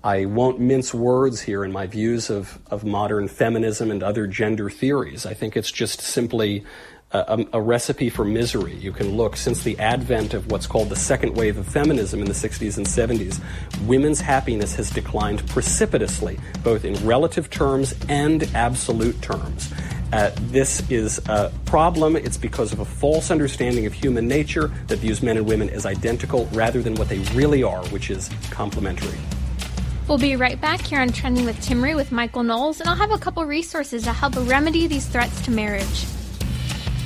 I 0.02 0.24
won't 0.24 0.58
mince 0.58 0.94
words 0.94 1.42
here 1.42 1.62
in 1.62 1.72
my 1.72 1.86
views 1.86 2.30
of, 2.30 2.58
of 2.70 2.84
modern 2.84 3.28
feminism 3.28 3.90
and 3.90 4.02
other 4.02 4.26
gender 4.26 4.70
theories. 4.70 5.26
I 5.26 5.34
think 5.34 5.56
it's 5.58 5.70
just 5.70 6.00
simply 6.00 6.64
a, 7.12 7.44
a, 7.52 7.60
recipe 7.60 8.08
for 8.08 8.24
misery. 8.24 8.74
You 8.74 8.92
can 8.92 9.16
look 9.16 9.36
since 9.36 9.62
the 9.62 9.78
advent 9.78 10.32
of 10.32 10.50
what's 10.50 10.66
called 10.66 10.88
the 10.88 10.96
second 10.96 11.36
wave 11.36 11.58
of 11.58 11.66
feminism 11.66 12.20
in 12.20 12.26
the 12.26 12.32
60s 12.32 12.76
and 12.76 12.86
70s, 12.86 13.42
women's 13.86 14.20
happiness 14.20 14.74
has 14.76 14.90
declined 14.90 15.46
precipitously, 15.48 16.38
both 16.62 16.84
in 16.84 16.94
relative 17.06 17.50
terms 17.50 17.94
and 18.08 18.44
absolute 18.54 19.20
terms. 19.20 19.72
Uh, 20.12 20.30
this 20.46 20.88
is 20.90 21.18
a 21.28 21.52
problem. 21.66 22.16
It's 22.16 22.36
because 22.36 22.72
of 22.72 22.80
a 22.80 22.84
false 22.84 23.30
understanding 23.30 23.86
of 23.86 23.92
human 23.92 24.26
nature 24.26 24.68
that 24.86 24.98
views 25.00 25.22
men 25.22 25.36
and 25.36 25.46
women 25.46 25.68
as 25.68 25.86
identical 25.86 26.46
rather 26.52 26.82
than 26.82 26.94
what 26.94 27.08
they 27.08 27.18
really 27.34 27.62
are, 27.62 27.84
which 27.88 28.10
is 28.10 28.30
complementary. 28.50 29.18
We'll 30.10 30.18
be 30.18 30.34
right 30.34 30.60
back 30.60 30.80
here 30.80 30.98
on 30.98 31.10
Trending 31.10 31.44
with 31.44 31.56
Timmerie 31.64 31.94
with 31.94 32.10
Michael 32.10 32.42
Knowles, 32.42 32.80
and 32.80 32.88
I'll 32.88 32.96
have 32.96 33.12
a 33.12 33.16
couple 33.16 33.44
resources 33.44 34.02
to 34.02 34.12
help 34.12 34.34
remedy 34.48 34.88
these 34.88 35.06
threats 35.06 35.40
to 35.42 35.52
marriage. 35.52 36.04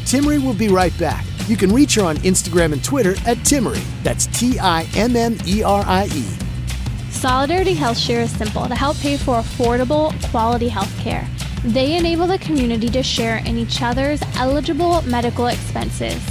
Timmerie 0.06 0.42
will 0.42 0.54
be 0.54 0.68
right 0.68 0.98
back. 0.98 1.22
You 1.46 1.58
can 1.58 1.70
reach 1.70 1.96
her 1.96 2.02
on 2.02 2.16
Instagram 2.18 2.72
and 2.72 2.82
Twitter 2.82 3.10
at 3.26 3.36
Timmerie. 3.44 3.84
That's 4.04 4.24
T 4.28 4.58
I 4.58 4.88
M 4.96 5.16
M 5.16 5.36
E 5.44 5.62
R 5.62 5.84
I 5.86 6.06
E. 6.14 6.24
Solidarity 7.10 7.74
Health 7.74 7.98
Share 7.98 8.22
is 8.22 8.30
simple 8.30 8.66
to 8.68 8.74
help 8.74 8.96
pay 9.00 9.18
for 9.18 9.38
affordable, 9.38 10.10
quality 10.30 10.70
health 10.70 10.98
care. 11.00 11.28
They 11.62 11.98
enable 11.98 12.26
the 12.26 12.38
community 12.38 12.88
to 12.88 13.02
share 13.02 13.36
in 13.44 13.58
each 13.58 13.82
other's 13.82 14.22
eligible 14.36 15.02
medical 15.02 15.48
expenses. 15.48 16.22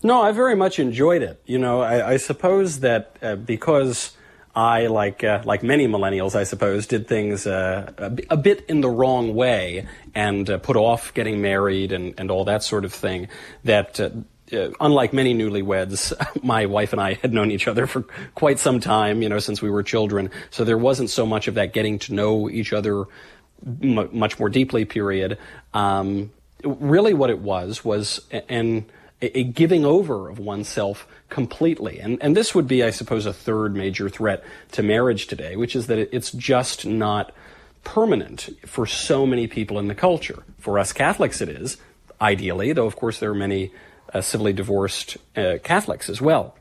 No, 0.04 0.22
I 0.22 0.32
very 0.32 0.56
much 0.56 0.80
enjoyed 0.80 1.24
it. 1.24 1.42
You 1.46 1.58
know, 1.58 1.82
I, 1.82 2.12
I 2.14 2.18
suppose 2.18 2.82
that 2.82 3.18
uh, 3.22 3.36
because 3.36 4.16
I, 4.56 4.88
like 4.88 5.24
uh, 5.24 5.42
like 5.46 5.64
many 5.64 5.88
millennials, 5.88 6.36
I 6.36 6.44
suppose, 6.44 6.88
did 6.88 7.08
things 7.08 7.48
uh, 7.48 7.92
a, 7.98 8.18
a, 8.32 8.38
bit 8.38 8.66
in 8.68 8.82
the 8.82 8.90
wrong 8.90 9.36
way 9.36 9.88
and 10.16 10.50
uh, 10.50 10.58
put 10.60 10.76
off 10.76 11.14
getting 11.14 11.42
married 11.42 11.92
and, 11.92 12.14
and 12.18 12.30
all 12.30 12.46
that 12.46 12.64
sort 12.64 12.86
of 12.86 12.94
thing. 12.94 13.28
That 13.64 14.00
uh, 14.00 14.10
uh, 14.54 14.70
unlike 14.80 15.14
many 15.14 15.34
newlyweds, 15.34 16.14
my 16.44 16.68
wife 16.68 16.94
and 16.94 17.02
I 17.02 17.16
had 17.16 17.34
known 17.34 17.52
each 17.52 17.68
other 17.68 17.88
for 17.88 18.04
quite 18.36 18.60
some 18.60 18.80
time, 18.80 19.22
you 19.22 19.30
know, 19.30 19.40
since 19.40 19.62
we 19.62 19.70
were 19.70 19.84
children. 19.84 20.30
So 20.52 20.64
there 20.64 20.78
wasn't 20.78 21.10
so 21.10 21.26
much 21.26 21.48
of 21.48 21.56
that 21.56 21.74
getting 21.74 22.00
to 22.00 22.14
know 22.14 22.50
each 22.50 22.72
other 22.72 23.06
m- 23.66 24.10
much 24.12 24.40
more 24.40 24.50
deeply 24.50 24.86
period. 24.86 25.38
Um, 25.74 26.32
really, 26.64 27.14
what 27.14 27.30
it 27.30 27.40
was 27.40 27.84
was 27.84 28.22
an 28.32 28.86
a, 29.22 29.44
giving 29.44 29.86
over 29.86 30.30
of 30.30 30.40
oneself 30.40 31.08
completely. 31.30 32.00
And, 32.00 32.22
and 32.22 32.36
this 32.36 32.54
would 32.54 32.68
be, 32.68 32.84
I 32.84 32.92
suppose, 32.92 33.26
a 33.26 33.34
third 33.34 33.76
major 33.76 34.10
threat 34.10 34.44
to 34.74 34.84
marriage 34.84 35.28
today, 35.28 35.56
which 35.56 35.76
is 35.76 35.88
that 35.88 35.98
it's 36.16 36.32
just 36.32 36.86
not 36.86 37.32
permanent 37.84 38.50
for 38.66 38.86
so 38.86 39.26
many 39.26 39.48
people 39.48 39.80
in 39.80 39.88
the 39.88 39.96
culture. 39.96 40.44
For 40.60 40.78
us 40.78 40.94
Catholics, 40.94 41.42
it 41.42 41.50
is, 41.50 41.78
ideally, 42.22 42.74
though, 42.74 42.86
of 42.86 42.96
course, 42.96 43.20
there 43.20 43.32
are 43.32 43.36
many 43.36 43.72
uh, 44.14 44.22
civilly 44.22 44.54
divorced 44.54 45.18
uh, 45.36 45.58
Catholics 45.64 46.10
as 46.10 46.22
well. 46.22 46.56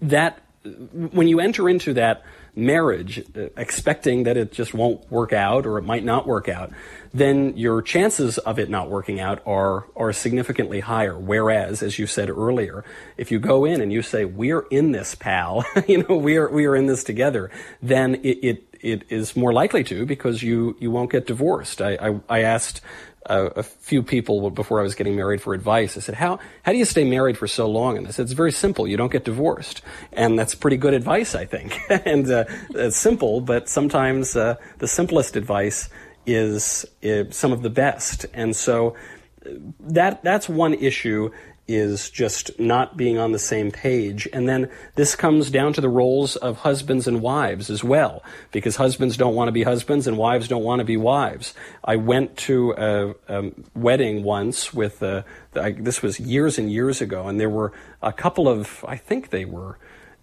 That, 0.00 0.40
when 0.62 1.28
you 1.28 1.40
enter 1.40 1.68
into 1.68 1.92
that 1.94 2.22
marriage, 2.56 3.22
uh, 3.36 3.48
expecting 3.56 4.22
that 4.24 4.36
it 4.36 4.52
just 4.52 4.72
won't 4.72 5.10
work 5.10 5.32
out 5.32 5.66
or 5.66 5.78
it 5.78 5.82
might 5.82 6.04
not 6.04 6.26
work 6.26 6.48
out, 6.48 6.70
then 7.14 7.56
your 7.56 7.80
chances 7.80 8.38
of 8.38 8.58
it 8.58 8.68
not 8.68 8.90
working 8.90 9.20
out 9.20 9.40
are 9.46 9.86
are 9.96 10.12
significantly 10.12 10.80
higher. 10.80 11.16
Whereas, 11.16 11.82
as 11.82 11.98
you 11.98 12.06
said 12.06 12.28
earlier, 12.28 12.84
if 13.16 13.30
you 13.30 13.38
go 13.38 13.64
in 13.64 13.80
and 13.80 13.92
you 13.92 14.02
say, 14.02 14.24
"We're 14.24 14.66
in 14.70 14.90
this, 14.90 15.14
pal," 15.14 15.64
you 15.88 16.02
know, 16.02 16.16
we 16.16 16.36
are 16.36 16.50
we 16.50 16.66
are 16.66 16.74
in 16.74 16.86
this 16.86 17.04
together, 17.04 17.50
then 17.80 18.16
it, 18.16 18.38
it 18.42 18.76
it 18.80 19.02
is 19.08 19.36
more 19.36 19.52
likely 19.52 19.84
to 19.84 20.04
because 20.04 20.42
you 20.42 20.76
you 20.80 20.90
won't 20.90 21.10
get 21.10 21.26
divorced. 21.26 21.80
I 21.80 21.94
I, 21.94 22.20
I 22.28 22.42
asked 22.42 22.80
a, 23.26 23.62
few 23.62 24.02
people 24.02 24.50
before 24.50 24.80
I 24.80 24.82
was 24.82 24.94
getting 24.94 25.16
married 25.16 25.40
for 25.40 25.54
advice. 25.54 25.96
I 25.96 26.00
said, 26.00 26.14
how, 26.14 26.38
how 26.62 26.72
do 26.72 26.78
you 26.78 26.84
stay 26.84 27.04
married 27.04 27.38
for 27.38 27.46
so 27.46 27.68
long? 27.68 27.96
And 27.96 28.06
they 28.06 28.12
said, 28.12 28.24
it's 28.24 28.32
very 28.32 28.52
simple. 28.52 28.86
You 28.86 28.96
don't 28.96 29.12
get 29.12 29.24
divorced. 29.24 29.82
And 30.12 30.38
that's 30.38 30.54
pretty 30.54 30.76
good 30.76 30.94
advice, 30.94 31.34
I 31.34 31.46
think. 31.46 31.78
and 31.88 32.30
uh, 32.30 32.44
it's 32.70 32.96
simple, 32.96 33.40
but 33.40 33.68
sometimes 33.68 34.36
uh, 34.36 34.56
the 34.78 34.88
simplest 34.88 35.36
advice 35.36 35.88
is, 36.26 36.86
is 37.02 37.26
uh, 37.26 37.30
some 37.30 37.52
of 37.52 37.62
the 37.62 37.70
best. 37.70 38.26
And 38.34 38.54
so 38.54 38.96
uh, 39.44 39.50
that, 39.80 40.22
that's 40.22 40.48
one 40.48 40.74
issue 40.74 41.30
is 41.66 42.10
just 42.10 42.60
not 42.60 42.96
being 42.96 43.18
on 43.18 43.32
the 43.32 43.38
same 43.38 43.70
page. 43.70 44.28
And 44.32 44.46
then 44.46 44.70
this 44.96 45.16
comes 45.16 45.50
down 45.50 45.72
to 45.72 45.80
the 45.80 45.88
roles 45.88 46.36
of 46.36 46.58
husbands 46.58 47.08
and 47.08 47.22
wives 47.22 47.70
as 47.70 47.82
well, 47.82 48.22
because 48.52 48.76
husbands 48.76 49.16
don't 49.16 49.34
want 49.34 49.48
to 49.48 49.52
be 49.52 49.62
husbands 49.62 50.06
and 50.06 50.18
wives 50.18 50.46
don't 50.46 50.62
want 50.62 50.80
to 50.80 50.84
be 50.84 50.98
wives. 50.98 51.54
I 51.82 51.96
went 51.96 52.36
to 52.38 52.72
a, 52.72 53.14
a 53.28 53.50
wedding 53.74 54.24
once 54.24 54.74
with, 54.74 55.02
a, 55.02 55.24
I, 55.54 55.72
this 55.72 56.02
was 56.02 56.20
years 56.20 56.58
and 56.58 56.70
years 56.70 57.00
ago, 57.00 57.28
and 57.28 57.40
there 57.40 57.50
were 57.50 57.72
a 58.02 58.12
couple 58.12 58.46
of, 58.46 58.84
I 58.86 58.96
think 58.96 59.30
they 59.30 59.46
were 59.46 59.78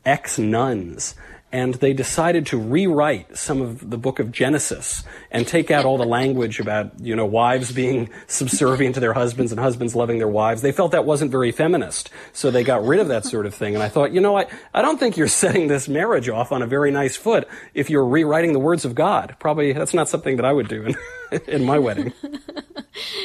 ex 0.06 0.38
nuns 0.38 1.16
and 1.52 1.76
they 1.76 1.94
decided 1.94 2.46
to 2.48 2.58
rewrite 2.58 3.38
some 3.38 3.62
of 3.62 3.90
the 3.90 3.98
book 3.98 4.20
of 4.20 4.32
Genesis 4.32 5.04
and 5.32 5.46
take 5.46 5.70
out 5.70 5.86
all 5.86 5.98
the 5.98 6.06
language 6.06 6.60
about, 6.60 7.00
you 7.00 7.16
know, 7.16 7.26
wives 7.26 7.72
being 7.72 8.10
subservient 8.28 8.96
to 8.96 9.02
their 9.02 9.14
husbands 9.14 9.52
and 9.52 9.60
husbands 9.60 9.96
loving 9.96 10.18
their 10.18 10.28
wives. 10.28 10.62
They 10.62 10.72
felt 10.72 10.92
that 10.92 11.06
wasn't 11.06 11.32
very 11.32 11.52
feminist, 11.52 12.10
so 12.34 12.52
they 12.52 12.64
got 12.64 12.86
rid 12.86 13.00
of 13.00 13.10
that 13.10 13.26
sort 13.26 13.46
of 13.46 13.54
thing. 13.54 13.74
And 13.76 13.84
I 13.84 13.90
thought, 13.90 14.12
you 14.12 14.22
know, 14.22 14.38
I, 14.38 14.48
I 14.74 14.82
don't 14.82 15.00
think 15.00 15.18
you're 15.18 15.28
setting 15.42 15.68
this 15.68 15.88
marriage 15.90 16.30
off 16.30 16.52
on 16.52 16.62
a 16.62 16.68
very 16.68 16.92
nice 16.92 17.16
foot 17.16 17.48
if 17.74 17.90
you're 17.90 18.06
rewriting 18.06 18.54
the 18.54 18.60
words 18.60 18.86
of 18.86 18.96
God. 18.96 19.36
Probably 19.40 19.74
that's 19.74 19.94
not 19.94 20.10
something 20.10 20.38
that 20.38 20.46
I 20.46 20.54
would 20.54 20.68
do 20.68 20.94
in, 21.48 21.64
my 21.64 21.80
wedding. 21.80 22.14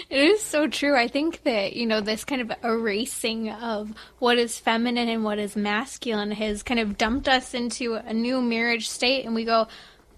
It 0.09 0.19
is 0.19 0.41
so 0.41 0.69
true. 0.69 0.97
I 0.97 1.09
think 1.09 1.43
that, 1.43 1.75
you 1.75 1.85
know, 1.85 2.01
this 2.01 2.25
kind 2.25 2.41
of 2.41 2.53
erasing 2.63 3.51
of 3.51 3.93
what 4.21 4.39
is 4.39 4.59
feminine 4.59 5.09
and 5.09 5.25
what 5.25 5.39
is 5.39 5.57
masculine 5.57 6.31
has 6.31 6.63
kind 6.63 6.81
of 6.81 6.97
dumped 6.97 7.29
us 7.29 7.53
into 7.53 7.95
a 7.95 8.15
new 8.15 8.41
marriage 8.41 8.89
state, 8.89 9.27
and 9.27 9.35
we 9.35 9.45
go, 9.45 9.67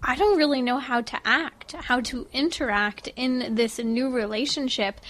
I 0.01 0.15
don't 0.15 0.37
really 0.37 0.61
know 0.61 0.77
how 0.77 1.01
to 1.01 1.19
act, 1.25 1.73
how 1.73 1.99
to 2.01 2.27
interact 2.31 3.09
in 3.15 3.55
this 3.55 3.79
new 3.79 4.11
relationship. 4.11 5.01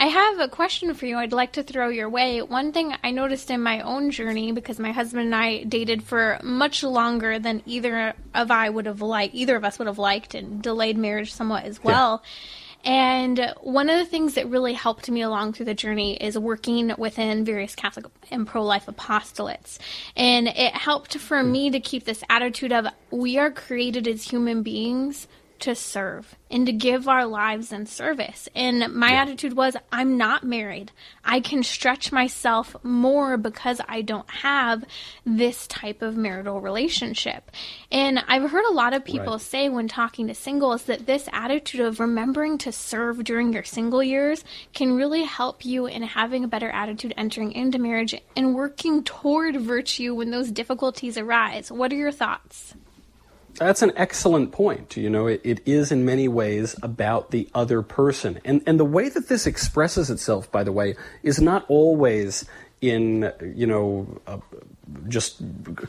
I 0.00 0.06
have 0.06 0.38
a 0.38 0.48
question 0.48 0.94
for 0.94 1.06
you 1.06 1.18
I'd 1.18 1.32
like 1.32 1.52
to 1.52 1.64
throw 1.64 1.88
your 1.88 2.08
way. 2.08 2.40
One 2.40 2.72
thing 2.72 2.94
I 3.02 3.10
noticed 3.10 3.50
in 3.50 3.60
my 3.60 3.80
own 3.80 4.12
journey, 4.12 4.52
because 4.52 4.78
my 4.78 4.92
husband 4.92 5.26
and 5.26 5.34
I 5.34 5.64
dated 5.64 6.04
for 6.04 6.38
much 6.42 6.84
longer 6.84 7.40
than 7.40 7.62
either 7.66 8.14
of 8.32 8.50
I 8.52 8.70
would 8.70 8.86
have 8.86 9.02
liked, 9.02 9.34
either 9.34 9.56
of 9.56 9.64
us 9.64 9.78
would 9.78 9.88
have 9.88 9.98
liked, 9.98 10.36
and 10.36 10.62
delayed 10.62 10.96
marriage 10.96 11.32
somewhat 11.32 11.64
as 11.64 11.82
well. 11.82 12.22
Yeah 12.22 12.30
and 12.84 13.54
one 13.60 13.90
of 13.90 13.98
the 13.98 14.04
things 14.04 14.34
that 14.34 14.48
really 14.48 14.72
helped 14.72 15.10
me 15.10 15.22
along 15.22 15.52
through 15.52 15.66
the 15.66 15.74
journey 15.74 16.14
is 16.14 16.38
working 16.38 16.94
within 16.96 17.44
various 17.44 17.74
Catholic 17.74 18.06
and 18.30 18.46
pro 18.46 18.62
life 18.62 18.86
apostolates. 18.86 19.78
And 20.16 20.48
it 20.48 20.74
helped 20.74 21.18
for 21.18 21.42
hmm. 21.42 21.52
me 21.52 21.70
to 21.70 21.80
keep 21.80 22.04
this 22.04 22.22
attitude 22.30 22.72
of 22.72 22.86
we 23.10 23.38
are 23.38 23.50
created 23.50 24.06
as 24.06 24.22
human 24.22 24.62
beings 24.62 25.26
to 25.60 25.74
serve 25.74 26.36
and 26.50 26.66
to 26.66 26.72
give 26.72 27.08
our 27.08 27.26
lives 27.26 27.72
in 27.72 27.86
service. 27.86 28.48
And 28.54 28.94
my 28.94 29.10
yeah. 29.10 29.22
attitude 29.22 29.54
was, 29.54 29.76
I'm 29.92 30.16
not 30.16 30.44
married. 30.44 30.92
I 31.24 31.40
can 31.40 31.62
stretch 31.62 32.10
myself 32.10 32.76
more 32.82 33.36
because 33.36 33.80
I 33.86 34.02
don't 34.02 34.28
have 34.30 34.84
this 35.26 35.66
type 35.66 36.00
of 36.02 36.16
marital 36.16 36.60
relationship. 36.60 37.50
And 37.92 38.18
I've 38.28 38.50
heard 38.50 38.64
a 38.64 38.72
lot 38.72 38.94
of 38.94 39.04
people 39.04 39.34
right. 39.34 39.40
say 39.40 39.68
when 39.68 39.88
talking 39.88 40.28
to 40.28 40.34
singles 40.34 40.84
that 40.84 41.06
this 41.06 41.28
attitude 41.32 41.80
of 41.80 42.00
remembering 42.00 42.58
to 42.58 42.72
serve 42.72 43.24
during 43.24 43.52
your 43.52 43.64
single 43.64 44.02
years 44.02 44.44
can 44.72 44.96
really 44.96 45.24
help 45.24 45.64
you 45.64 45.86
in 45.86 46.02
having 46.02 46.44
a 46.44 46.48
better 46.48 46.70
attitude 46.70 47.12
entering 47.16 47.52
into 47.52 47.78
marriage 47.78 48.14
and 48.36 48.54
working 48.54 49.02
toward 49.04 49.56
virtue 49.56 50.14
when 50.14 50.30
those 50.30 50.50
difficulties 50.50 51.18
arise. 51.18 51.70
What 51.70 51.92
are 51.92 51.96
your 51.96 52.12
thoughts? 52.12 52.74
That's 53.54 53.82
an 53.82 53.92
excellent 53.96 54.52
point. 54.52 54.96
You 54.96 55.10
know, 55.10 55.26
it, 55.26 55.40
it 55.44 55.60
is 55.66 55.90
in 55.90 56.04
many 56.04 56.28
ways 56.28 56.76
about 56.82 57.30
the 57.30 57.48
other 57.54 57.82
person. 57.82 58.40
And, 58.44 58.62
and 58.66 58.78
the 58.78 58.84
way 58.84 59.08
that 59.08 59.28
this 59.28 59.46
expresses 59.46 60.10
itself, 60.10 60.50
by 60.52 60.62
the 60.64 60.72
way, 60.72 60.94
is 61.22 61.40
not 61.40 61.64
always 61.68 62.44
in, 62.80 63.32
you 63.54 63.66
know, 63.66 64.20
uh, 64.26 64.38
just 65.08 65.42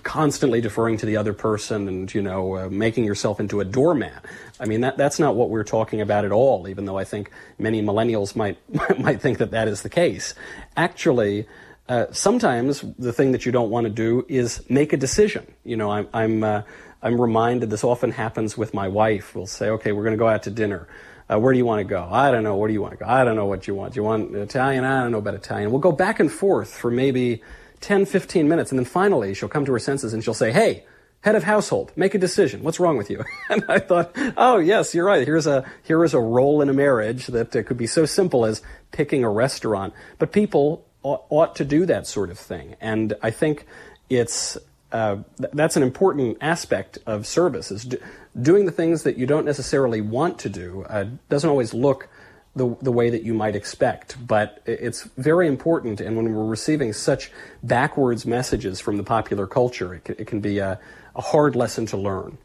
constantly 0.03 0.59
deferring 0.61 0.97
to 0.97 1.05
the 1.05 1.17
other 1.17 1.33
person 1.33 1.87
and, 1.87 2.13
you 2.13 2.21
know, 2.21 2.55
uh, 2.55 2.69
making 2.69 3.05
yourself 3.05 3.39
into 3.39 3.59
a 3.59 3.65
doormat. 3.65 4.25
I 4.59 4.65
mean, 4.65 4.81
that, 4.81 4.97
that's 4.97 5.19
not 5.19 5.35
what 5.35 5.49
we're 5.49 5.63
talking 5.63 6.01
about 6.01 6.25
at 6.25 6.31
all, 6.31 6.67
even 6.67 6.85
though 6.85 6.97
I 6.97 7.03
think 7.03 7.31
many 7.57 7.81
millennials 7.81 8.35
might, 8.35 8.57
might 8.99 9.21
think 9.21 9.37
that 9.37 9.51
that 9.51 9.67
is 9.67 9.83
the 9.83 9.89
case. 9.89 10.33
Actually, 10.75 11.47
uh, 11.87 12.05
sometimes 12.11 12.83
the 12.97 13.13
thing 13.13 13.31
that 13.31 13.45
you 13.45 13.51
don't 13.51 13.69
want 13.69 13.85
to 13.85 13.89
do 13.89 14.25
is 14.27 14.67
make 14.69 14.93
a 14.93 14.97
decision. 14.97 15.45
You 15.63 15.77
know, 15.77 15.91
I'm, 15.91 16.07
I'm 16.13 16.43
uh, 16.43 16.61
I'm 17.01 17.19
reminded 17.19 17.69
this 17.69 17.83
often 17.83 18.11
happens 18.11 18.57
with 18.57 18.73
my 18.73 18.87
wife. 18.87 19.35
We'll 19.35 19.47
say, 19.47 19.69
okay, 19.69 19.91
we're 19.91 20.03
going 20.03 20.15
to 20.15 20.19
go 20.19 20.27
out 20.27 20.43
to 20.43 20.51
dinner. 20.51 20.87
Uh, 21.31 21.39
where 21.39 21.53
do 21.53 21.59
you 21.59 21.65
want 21.65 21.79
to 21.79 21.83
go? 21.85 22.07
I 22.11 22.31
don't 22.31 22.43
know. 22.43 22.57
Where 22.57 22.67
do 22.67 22.73
you 22.73 22.81
want 22.81 22.93
to 22.93 22.97
go? 22.97 23.05
I 23.05 23.23
don't 23.23 23.35
know 23.35 23.45
what 23.45 23.67
you 23.67 23.75
want. 23.75 23.93
Do 23.93 23.99
you 23.99 24.03
want 24.03 24.35
Italian? 24.35 24.83
I 24.83 25.03
don't 25.03 25.11
know 25.11 25.19
about 25.19 25.35
Italian. 25.35 25.71
We'll 25.71 25.79
go 25.79 25.91
back 25.91 26.19
and 26.19 26.31
forth 26.31 26.73
for 26.73 26.89
maybe 26.89 27.43
10, 27.81 28.05
15 28.05 28.47
minutes. 28.47 28.71
And 28.71 28.79
then 28.79 28.85
finally, 28.85 29.33
she'll 29.33 29.49
come 29.49 29.65
to 29.65 29.71
her 29.71 29.79
senses 29.79 30.13
and 30.13 30.23
she'll 30.23 30.33
say, 30.33 30.51
hey, 30.51 30.85
head 31.21 31.35
of 31.35 31.43
household, 31.43 31.91
make 31.95 32.15
a 32.15 32.17
decision. 32.17 32.63
What's 32.63 32.79
wrong 32.79 32.97
with 32.97 33.09
you? 33.09 33.23
and 33.49 33.63
I 33.69 33.79
thought, 33.79 34.11
oh, 34.37 34.57
yes, 34.57 34.95
you're 34.95 35.05
right. 35.05 35.25
Here's 35.25 35.47
a, 35.47 35.69
here 35.83 36.03
is 36.03 36.13
a 36.13 36.19
role 36.19 36.61
in 36.61 36.69
a 36.69 36.73
marriage 36.73 37.27
that 37.27 37.55
uh, 37.55 37.63
could 37.63 37.77
be 37.77 37.87
so 37.87 38.05
simple 38.05 38.45
as 38.45 38.61
picking 38.91 39.23
a 39.23 39.29
restaurant. 39.29 39.93
But 40.17 40.31
people 40.31 40.85
ought, 41.03 41.25
ought 41.29 41.55
to 41.57 41.65
do 41.65 41.85
that 41.85 42.07
sort 42.07 42.29
of 42.29 42.39
thing. 42.39 42.75
And 42.81 43.13
I 43.21 43.31
think 43.31 43.65
it's 44.09 44.57
uh, 44.91 45.17
th- 45.37 45.51
that's 45.53 45.75
an 45.75 45.83
important 45.83 46.37
aspect 46.41 46.97
of 47.05 47.27
service 47.27 47.71
is 47.71 47.85
do- 47.85 47.99
doing 48.41 48.65
the 48.65 48.71
things 48.71 49.03
that 49.03 49.17
you 49.17 49.25
don't 49.25 49.45
necessarily 49.45 50.01
want 50.01 50.39
to 50.39 50.49
do 50.49 50.85
uh, 50.89 51.05
doesn't 51.29 51.49
always 51.49 51.73
look 51.73 52.07
the, 52.55 52.75
the 52.81 52.91
way 52.91 53.09
that 53.09 53.23
you 53.23 53.33
might 53.33 53.55
expect 53.55 54.17
but 54.25 54.61
it's 54.65 55.03
very 55.17 55.47
important 55.47 56.01
and 56.01 56.17
when 56.17 56.33
we're 56.33 56.45
receiving 56.45 56.91
such 56.93 57.31
backwards 57.61 58.25
messages 58.25 58.79
from 58.79 58.97
the 58.97 59.03
popular 59.03 59.45
culture 59.45 59.95
it, 59.95 60.09
it 60.09 60.25
can 60.25 60.39
be 60.39 60.57
a, 60.57 60.79
a 61.15 61.21
hard 61.21 61.55
lesson 61.55 61.85
to 61.85 61.97
learn 61.97 62.37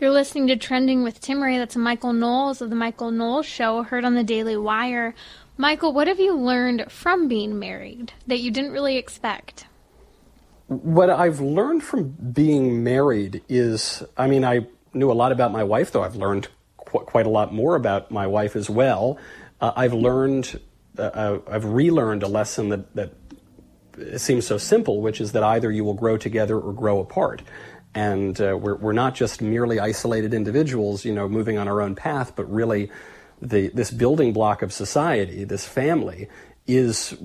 you're 0.00 0.12
listening 0.12 0.46
to 0.46 0.56
Trending 0.56 1.02
with 1.02 1.20
Timmerie. 1.20 1.58
That's 1.58 1.74
Michael 1.74 2.12
Knowles 2.12 2.62
of 2.62 2.70
The 2.70 2.76
Michael 2.76 3.10
Knowles 3.10 3.46
Show, 3.46 3.82
heard 3.82 4.04
on 4.04 4.14
the 4.14 4.22
Daily 4.22 4.56
Wire. 4.56 5.12
Michael, 5.56 5.92
what 5.92 6.06
have 6.06 6.20
you 6.20 6.36
learned 6.36 6.92
from 6.92 7.26
being 7.26 7.58
married 7.58 8.12
that 8.28 8.38
you 8.38 8.52
didn't 8.52 8.70
really 8.70 8.96
expect? 8.96 9.66
What 10.68 11.10
I've 11.10 11.40
learned 11.40 11.82
from 11.82 12.10
being 12.10 12.84
married 12.84 13.42
is, 13.48 14.02
I 14.16 14.26
mean, 14.26 14.44
I 14.44 14.66
knew 14.94 15.10
a 15.10 15.14
lot 15.14 15.32
about 15.32 15.50
my 15.50 15.64
wife, 15.64 15.90
though 15.92 16.04
I've 16.04 16.16
learned 16.16 16.48
qu- 16.76 17.00
quite 17.00 17.26
a 17.26 17.30
lot 17.30 17.52
more 17.52 17.74
about 17.74 18.10
my 18.10 18.26
wife 18.26 18.54
as 18.54 18.70
well. 18.70 19.18
Uh, 19.60 19.72
I've 19.74 19.94
learned, 19.94 20.60
uh, 20.98 21.38
I've 21.50 21.64
relearned 21.64 22.22
a 22.22 22.28
lesson 22.28 22.68
that, 22.68 22.94
that 22.94 24.20
seems 24.20 24.46
so 24.46 24.58
simple, 24.58 25.00
which 25.00 25.20
is 25.20 25.32
that 25.32 25.42
either 25.42 25.72
you 25.72 25.84
will 25.84 25.94
grow 25.94 26.16
together 26.16 26.58
or 26.58 26.72
grow 26.72 27.00
apart. 27.00 27.42
and 27.94 28.40
uh, 28.40 28.56
we're, 28.56 28.76
we're 28.76 28.92
not 28.92 29.14
just 29.14 29.40
merely 29.42 29.80
isolated 29.80 30.34
individuals, 30.34 31.04
you 31.04 31.12
know, 31.12 31.28
moving 31.28 31.58
on 31.58 31.68
our 31.68 31.80
own 31.80 31.94
path, 31.94 32.34
but 32.36 32.50
really 32.50 32.90
the, 33.40 33.68
this 33.68 33.90
building 33.90 34.32
block 34.32 34.62
of 34.62 34.72
society, 34.72 35.44
this 35.44 35.66
family, 35.66 36.28
is 36.68 37.16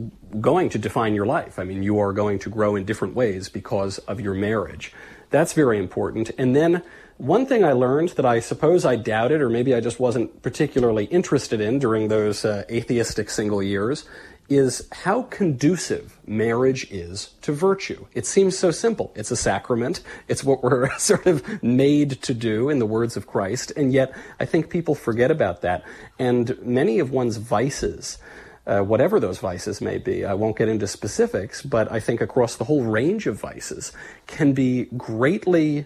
going 0.41 0.69
to 0.69 0.79
define 0.79 1.13
your 1.13 1.27
life. 1.27 1.59
I 1.59 1.65
mean, 1.65 1.83
you 1.83 1.99
are 1.99 2.13
going 2.13 2.39
to 2.39 2.49
grow 2.49 2.75
in 2.75 2.85
different 2.85 3.13
ways 3.13 3.49
because 3.49 3.99
of 3.99 4.19
your 4.19 4.33
marriage. 4.33 4.93
That's 5.29 5.53
very 5.53 5.77
important. 5.77 6.31
And 6.37 6.55
then 6.55 6.81
one 7.17 7.45
thing 7.45 7.63
I 7.63 7.73
learned 7.73 8.09
that 8.09 8.25
I 8.25 8.39
suppose 8.39 8.85
I 8.85 8.95
doubted, 8.95 9.41
or 9.41 9.49
maybe 9.49 9.75
I 9.75 9.81
just 9.81 9.99
wasn't 9.99 10.41
particularly 10.41 11.05
interested 11.05 11.61
in 11.61 11.77
during 11.77 12.07
those 12.07 12.45
uh, 12.45 12.63
atheistic 12.71 13.29
single 13.29 13.61
years, 13.61 14.05
is 14.49 14.87
how 14.91 15.23
conducive 15.23 16.19
marriage 16.27 16.89
is 16.91 17.33
to 17.41 17.51
virtue. 17.51 18.05
It 18.13 18.25
seems 18.25 18.57
so 18.57 18.71
simple. 18.71 19.11
It's 19.15 19.31
a 19.31 19.35
sacrament. 19.35 20.01
It's 20.27 20.43
what 20.43 20.63
we're 20.63 20.89
sort 20.97 21.25
of 21.25 21.63
made 21.63 22.21
to 22.23 22.33
do 22.33 22.69
in 22.69 22.79
the 22.79 22.85
words 22.85 23.15
of 23.15 23.27
Christ. 23.27 23.71
And 23.75 23.93
yet, 23.93 24.13
I 24.39 24.45
think 24.45 24.69
people 24.69 24.95
forget 24.95 25.31
about 25.31 25.61
that. 25.61 25.83
And 26.19 26.57
many 26.61 26.99
of 26.99 27.11
one's 27.11 27.37
vices, 27.37 28.17
uh, 28.65 28.81
whatever 28.81 29.19
those 29.19 29.39
vices 29.39 29.81
may 29.81 29.97
be, 29.97 30.25
I 30.25 30.33
won't 30.33 30.57
get 30.57 30.69
into 30.69 30.87
specifics, 30.87 31.61
but 31.61 31.91
I 31.91 31.99
think 31.99 32.21
across 32.21 32.55
the 32.55 32.63
whole 32.63 32.83
range 32.83 33.27
of 33.27 33.35
vices 33.35 33.91
can 34.27 34.53
be 34.53 34.85
greatly 34.97 35.85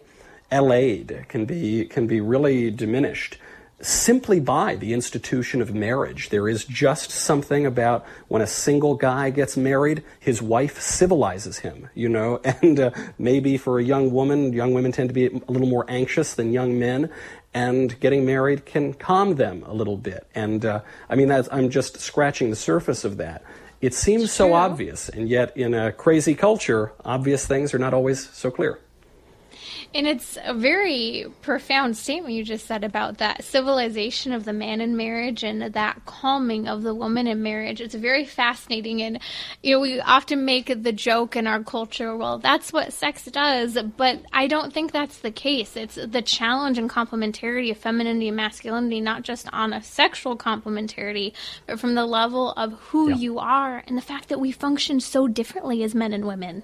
allayed, 0.52 1.26
can 1.28 1.46
be, 1.46 1.86
can 1.86 2.08
be 2.08 2.22
really 2.22 2.70
diminished 2.72 3.38
simply 3.80 4.40
by 4.40 4.76
the 4.76 4.94
institution 4.94 5.62
of 5.62 5.74
marriage. 5.74 6.30
There 6.30 6.50
is 6.50 6.66
just 6.66 7.12
something 7.12 7.66
about 7.66 8.06
when 8.28 8.42
a 8.42 8.48
single 8.48 8.96
guy 8.96 9.30
gets 9.30 9.56
married, 9.56 10.04
his 10.20 10.42
wife 10.42 10.82
civilizes 10.82 11.60
him, 11.60 11.90
you 11.94 12.10
know, 12.10 12.40
and 12.44 12.80
uh, 12.80 12.92
maybe 13.20 13.58
for 13.58 13.80
a 13.80 13.84
young 13.84 14.12
woman, 14.12 14.54
young 14.54 14.74
women 14.74 14.92
tend 14.92 15.10
to 15.10 15.14
be 15.14 15.28
a 15.28 15.52
little 15.52 15.68
more 15.68 15.86
anxious 15.88 16.34
than 16.34 16.52
young 16.52 16.80
men. 16.80 17.10
And 17.54 18.00
getting 18.00 18.26
married 18.26 18.66
can 18.66 18.94
calm 18.94 19.36
them 19.36 19.64
a 19.64 19.74
little 19.74 19.98
bit. 19.98 20.28
And 20.36 20.64
uh, 20.64 20.82
I 21.10 21.16
mean, 21.16 21.32
I'm 21.32 21.70
just 21.70 22.00
scratching 22.00 22.50
the 22.50 22.56
surface 22.56 23.04
of 23.04 23.18
that. 23.18 23.44
It 23.80 23.94
seems 23.94 24.32
so 24.32 24.54
obvious, 24.54 25.08
and 25.08 25.30
yet 25.30 25.56
in 25.56 25.76
a 25.76 25.92
crazy 25.92 26.34
culture, 26.34 26.94
obvious 27.06 27.46
things 27.46 27.76
are 27.76 27.80
not 27.80 27.94
always 27.94 28.28
so 28.30 28.50
clear. 28.50 28.80
And 29.94 30.06
it's 30.06 30.38
a 30.44 30.54
very 30.54 31.26
profound 31.42 31.98
statement 31.98 32.34
you 32.34 32.44
just 32.44 32.68
said 32.68 32.84
about 32.84 33.18
that 33.18 33.44
civilization 33.44 34.32
of 34.32 34.46
the 34.46 34.54
man 34.54 34.82
in 34.82 34.98
marriage 34.98 35.44
and 35.44 35.62
that 35.74 36.06
calming 36.06 36.68
of 36.68 36.84
the 36.84 36.94
woman 36.94 37.26
in 37.26 37.42
marriage. 37.42 37.82
It's 37.82 37.96
very 37.96 38.26
fascinating. 38.26 39.02
And, 39.02 39.20
you 39.64 39.74
know, 39.76 39.80
we 39.80 40.00
often 40.00 40.46
make 40.46 40.84
the 40.84 40.92
joke 40.92 41.36
in 41.36 41.48
our 41.48 41.64
culture, 41.64 42.16
well, 42.16 42.38
that's 42.38 42.72
what 42.74 42.94
sex 42.94 43.26
does. 43.26 43.78
But 43.96 44.22
I 44.34 44.48
don't 44.48 44.74
think 44.74 44.92
that's 44.92 45.20
the 45.20 45.32
case. 45.32 45.76
It's 45.76 45.96
the 45.96 46.22
challenge 46.22 46.78
and 46.78 46.90
complementarity 46.90 47.72
of 47.72 47.78
femininity 47.78 48.28
and 48.28 48.38
masculinity, 48.38 49.02
not 49.02 49.24
just 49.24 49.48
on 49.54 49.74
a 49.74 49.82
sexual 49.82 50.38
complementarity, 50.38 51.34
but 51.66 51.80
from 51.80 51.96
the 51.96 52.06
level 52.06 52.52
of 52.52 52.74
who 52.74 53.10
yeah. 53.10 53.16
you 53.16 53.40
are 53.40 53.84
and 53.88 53.98
the 53.98 54.02
fact 54.02 54.30
that 54.30 54.40
we 54.40 54.52
function 54.52 55.00
so 55.00 55.28
differently 55.28 55.82
as 55.82 55.96
men 55.96 56.14
and 56.14 56.26
women. 56.26 56.64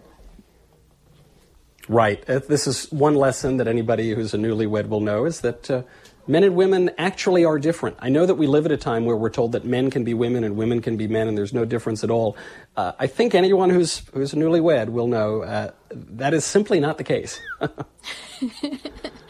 Right. 1.89 2.28
Uh, 2.30 2.39
this 2.39 2.65
is 2.65 2.91
one 2.91 3.15
lesson 3.15 3.58
that 3.58 3.67
anybody 3.67 4.13
who's 4.13 4.34
a 4.34 4.38
newlywed 4.38 4.88
will 4.88 5.02
know 5.02 5.26
is 5.26 5.41
that 5.41 5.69
uh, 5.69 5.84
men 6.28 6.43
and 6.43 6.56
women 6.56 6.91
actually 6.98 7.43
are 7.43 7.60
different. 7.60 7.98
I 8.00 8.08
know 8.10 8.26
that 8.26 8.36
we 8.36 8.48
live 8.48 8.65
at 8.65 8.72
a 8.72 8.78
time 8.78 9.04
where 9.06 9.17
we're 9.17 9.30
told 9.30 9.52
that 9.52 9.65
men 9.65 9.91
can 9.91 10.06
be 10.06 10.13
women 10.13 10.46
and 10.46 10.56
women 10.56 10.82
can 10.82 10.96
be 10.96 11.08
men 11.08 11.28
and 11.28 11.38
there's 11.38 11.54
no 11.54 11.65
difference 11.65 12.04
at 12.04 12.10
all. 12.10 12.38
Uh, 12.78 12.93
I 12.98 13.08
think 13.08 13.36
anyone 13.36 13.69
who's, 13.69 14.02
who's 14.13 14.32
a 14.32 14.38
newlywed 14.38 14.89
will 14.89 15.08
know 15.08 15.41
uh, 15.41 15.72
that 15.91 16.34
is 16.34 16.46
simply 16.46 16.80
not 16.80 16.98
the 16.98 17.04
case. 17.04 17.41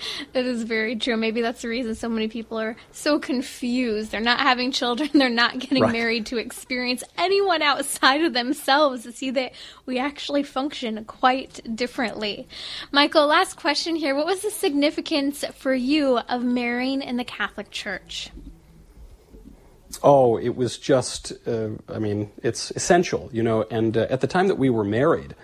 that 0.33 0.45
is 0.45 0.63
very 0.63 0.95
true. 0.95 1.17
Maybe 1.17 1.41
that's 1.41 1.61
the 1.61 1.67
reason 1.67 1.95
so 1.95 2.09
many 2.09 2.27
people 2.27 2.59
are 2.59 2.75
so 2.91 3.19
confused. 3.19 4.11
They're 4.11 4.21
not 4.21 4.39
having 4.39 4.71
children, 4.71 5.09
they're 5.13 5.29
not 5.29 5.59
getting 5.59 5.83
right. 5.83 5.91
married 5.91 6.25
to 6.27 6.37
experience 6.37 7.03
anyone 7.17 7.61
outside 7.61 8.23
of 8.23 8.33
themselves 8.33 9.03
to 9.03 9.11
see 9.11 9.31
that 9.31 9.53
we 9.85 9.99
actually 9.99 10.43
function 10.43 11.03
quite 11.05 11.75
differently. 11.75 12.47
Michael, 12.91 13.27
last 13.27 13.57
question 13.57 13.95
here. 13.95 14.15
What 14.15 14.25
was 14.25 14.41
the 14.41 14.51
significance 14.51 15.43
for 15.55 15.73
you 15.73 16.17
of 16.17 16.43
marrying 16.43 17.01
in 17.01 17.17
the 17.17 17.23
Catholic 17.23 17.71
Church? 17.71 18.29
Oh, 20.01 20.37
it 20.37 20.55
was 20.55 20.77
just, 20.77 21.33
uh, 21.47 21.69
I 21.87 21.99
mean, 21.99 22.31
it's 22.41 22.71
essential, 22.71 23.29
you 23.31 23.43
know, 23.43 23.65
and 23.69 23.95
uh, 23.95 24.07
at 24.09 24.21
the 24.21 24.27
time 24.27 24.47
that 24.47 24.55
we 24.55 24.69
were 24.69 24.83
married, 24.83 25.35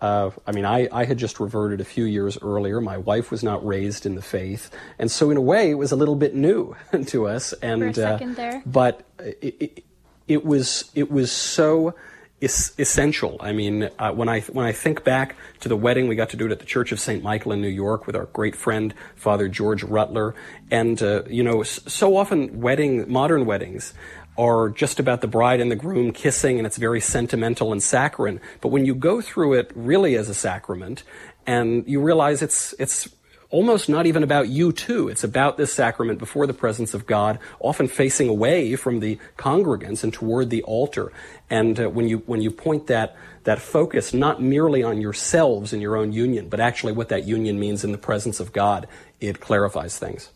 uh, 0.00 0.30
I 0.46 0.52
mean, 0.52 0.64
I, 0.64 0.88
I 0.92 1.04
had 1.04 1.16
just 1.16 1.40
reverted 1.40 1.80
a 1.80 1.84
few 1.84 2.04
years 2.04 2.36
earlier. 2.42 2.80
My 2.80 2.98
wife 2.98 3.30
was 3.30 3.42
not 3.42 3.66
raised 3.66 4.04
in 4.04 4.14
the 4.14 4.22
faith, 4.22 4.70
and 4.98 5.10
so 5.10 5.30
in 5.30 5.36
a 5.36 5.40
way, 5.40 5.70
it 5.70 5.74
was 5.74 5.90
a 5.90 5.96
little 5.96 6.16
bit 6.16 6.34
new 6.34 6.76
to 7.06 7.26
us. 7.26 7.52
And 7.54 7.82
For 7.82 7.88
a 7.88 7.94
second 7.94 8.32
uh, 8.32 8.34
there, 8.34 8.62
but 8.66 9.06
it, 9.18 9.56
it, 9.60 9.84
it, 10.28 10.44
was 10.44 10.90
it 10.94 11.10
was 11.10 11.32
so 11.32 11.94
es- 12.42 12.74
essential. 12.78 13.38
I 13.40 13.52
mean, 13.52 13.88
uh, 13.98 14.12
when 14.12 14.28
I 14.28 14.40
when 14.40 14.66
I 14.66 14.72
think 14.72 15.02
back 15.02 15.34
to 15.60 15.68
the 15.70 15.76
wedding, 15.76 16.08
we 16.08 16.14
got 16.14 16.28
to 16.30 16.36
do 16.36 16.44
it 16.44 16.52
at 16.52 16.58
the 16.58 16.66
Church 16.66 16.92
of 16.92 17.00
Saint 17.00 17.22
Michael 17.22 17.52
in 17.52 17.62
New 17.62 17.68
York 17.68 18.06
with 18.06 18.16
our 18.16 18.26
great 18.26 18.54
friend 18.54 18.92
Father 19.14 19.48
George 19.48 19.82
Rutler, 19.82 20.34
and 20.70 21.02
uh, 21.02 21.22
you 21.26 21.42
know, 21.42 21.62
so 21.62 22.16
often 22.16 22.60
wedding 22.60 23.10
modern 23.10 23.46
weddings 23.46 23.94
are 24.38 24.68
just 24.68 25.00
about 25.00 25.20
the 25.20 25.26
bride 25.26 25.60
and 25.60 25.70
the 25.70 25.76
groom 25.76 26.12
kissing 26.12 26.58
and 26.58 26.66
it's 26.66 26.76
very 26.76 27.00
sentimental 27.00 27.72
and 27.72 27.82
saccharine. 27.82 28.40
But 28.60 28.68
when 28.68 28.84
you 28.84 28.94
go 28.94 29.20
through 29.20 29.54
it 29.54 29.70
really 29.74 30.16
as 30.16 30.28
a 30.28 30.34
sacrament 30.34 31.02
and 31.46 31.86
you 31.86 32.00
realize 32.00 32.42
it's, 32.42 32.74
it's 32.78 33.08
almost 33.50 33.88
not 33.88 34.06
even 34.06 34.22
about 34.22 34.48
you 34.48 34.72
too. 34.72 35.08
It's 35.08 35.24
about 35.24 35.56
this 35.56 35.72
sacrament 35.72 36.18
before 36.18 36.46
the 36.46 36.54
presence 36.54 36.94
of 36.94 37.06
God, 37.06 37.38
often 37.60 37.88
facing 37.88 38.28
away 38.28 38.76
from 38.76 39.00
the 39.00 39.18
congregants 39.36 40.02
and 40.02 40.12
toward 40.12 40.50
the 40.50 40.62
altar. 40.64 41.12
And 41.48 41.78
uh, 41.78 41.88
when 41.88 42.08
you 42.08 42.18
when 42.26 42.42
you 42.42 42.50
point 42.50 42.88
that 42.88 43.16
that 43.44 43.60
focus 43.60 44.12
not 44.12 44.42
merely 44.42 44.82
on 44.82 45.00
yourselves 45.00 45.72
and 45.72 45.80
your 45.80 45.96
own 45.96 46.12
union, 46.12 46.48
but 46.48 46.60
actually 46.60 46.92
what 46.92 47.08
that 47.08 47.24
union 47.24 47.58
means 47.58 47.84
in 47.84 47.92
the 47.92 47.98
presence 47.98 48.40
of 48.40 48.52
God, 48.52 48.88
it 49.20 49.40
clarifies 49.40 49.98
things. 49.98 50.30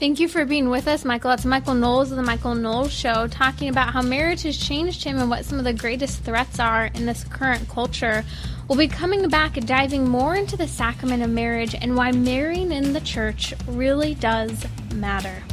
Thank 0.00 0.18
you 0.18 0.26
for 0.26 0.44
being 0.44 0.70
with 0.70 0.88
us, 0.88 1.04
Michael. 1.04 1.30
That's 1.30 1.44
Michael 1.44 1.74
Knowles 1.74 2.10
of 2.10 2.16
the 2.16 2.22
Michael 2.22 2.56
Knowles 2.56 2.92
Show, 2.92 3.28
talking 3.28 3.68
about 3.68 3.92
how 3.92 4.02
marriage 4.02 4.42
has 4.42 4.56
changed 4.56 5.04
him 5.04 5.18
and 5.18 5.30
what 5.30 5.44
some 5.44 5.58
of 5.58 5.64
the 5.64 5.72
greatest 5.72 6.24
threats 6.24 6.58
are 6.58 6.86
in 6.86 7.06
this 7.06 7.22
current 7.22 7.68
culture. 7.68 8.24
We'll 8.68 8.76
be 8.76 8.88
coming 8.88 9.28
back 9.28 9.54
diving 9.54 10.08
more 10.08 10.34
into 10.34 10.56
the 10.56 10.66
sacrament 10.66 11.22
of 11.22 11.30
marriage 11.30 11.76
and 11.76 11.96
why 11.96 12.10
marrying 12.10 12.72
in 12.72 12.92
the 12.92 13.00
church 13.02 13.54
really 13.68 14.16
does 14.16 14.66
matter. 14.94 15.44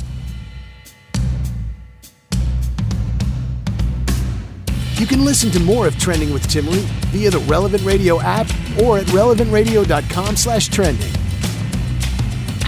You 4.95 5.05
can 5.05 5.23
listen 5.23 5.51
to 5.51 5.59
more 5.59 5.85
of 5.85 5.97
Trending 5.99 6.33
with 6.33 6.47
Timmerie 6.47 6.85
via 7.11 7.29
the 7.29 7.39
Relevant 7.39 7.83
Radio 7.83 8.19
app 8.21 8.47
or 8.81 8.97
at 8.97 9.05
relevantradio.com 9.07 10.35
slash 10.35 10.67
trending. 10.67 11.20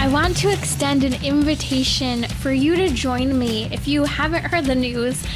I 0.04 0.08
want 0.08 0.36
to 0.36 0.52
extend 0.52 1.02
an 1.02 1.14
invitation 1.24 2.24
for 2.24 2.52
you 2.52 2.76
to 2.76 2.90
join 2.90 3.38
me. 3.38 3.72
If 3.72 3.88
you 3.88 4.04
haven't 4.04 4.44
heard 4.44 4.66
the 4.66 4.74
news, 4.74 5.26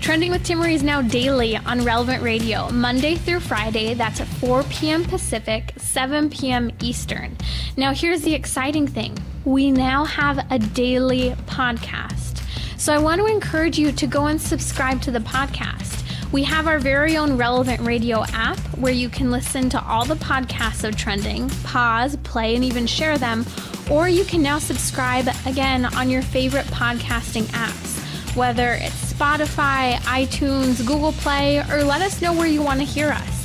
Trending 0.00 0.32
with 0.32 0.42
Timmerie 0.42 0.74
is 0.74 0.82
now 0.82 1.00
daily 1.00 1.56
on 1.56 1.84
Relevant 1.84 2.24
Radio, 2.24 2.68
Monday 2.70 3.14
through 3.14 3.38
Friday. 3.38 3.94
That's 3.94 4.20
at 4.20 4.26
4 4.26 4.64
p.m. 4.64 5.04
Pacific, 5.04 5.72
7 5.76 6.28
p.m. 6.28 6.72
Eastern. 6.82 7.36
Now, 7.76 7.94
here's 7.94 8.22
the 8.22 8.34
exciting 8.34 8.88
thing 8.88 9.16
we 9.44 9.70
now 9.70 10.04
have 10.04 10.44
a 10.50 10.58
daily 10.58 11.30
podcast. 11.46 12.42
So 12.80 12.92
I 12.92 12.98
want 12.98 13.20
to 13.20 13.26
encourage 13.26 13.78
you 13.78 13.92
to 13.92 14.08
go 14.08 14.26
and 14.26 14.40
subscribe 14.40 15.00
to 15.02 15.12
the 15.12 15.20
podcast. 15.20 16.05
We 16.36 16.44
have 16.44 16.66
our 16.66 16.78
very 16.78 17.16
own 17.16 17.38
Relevant 17.38 17.80
Radio 17.80 18.22
app 18.34 18.58
where 18.76 18.92
you 18.92 19.08
can 19.08 19.30
listen 19.30 19.70
to 19.70 19.82
all 19.82 20.04
the 20.04 20.16
podcasts 20.16 20.86
of 20.86 20.94
Trending, 20.94 21.48
pause, 21.64 22.14
play, 22.24 22.54
and 22.54 22.62
even 22.62 22.86
share 22.86 23.16
them 23.16 23.46
or 23.90 24.06
you 24.06 24.22
can 24.22 24.42
now 24.42 24.58
subscribe 24.58 25.28
again 25.46 25.86
on 25.86 26.10
your 26.10 26.20
favorite 26.20 26.66
podcasting 26.66 27.44
apps, 27.54 28.36
whether 28.36 28.74
it's 28.74 29.14
Spotify, 29.14 29.94
iTunes, 30.00 30.86
Google 30.86 31.12
Play, 31.12 31.60
or 31.70 31.82
let 31.82 32.02
us 32.02 32.20
know 32.20 32.34
where 32.34 32.46
you 32.46 32.60
want 32.60 32.80
to 32.80 32.84
hear 32.84 33.08
us. 33.08 33.35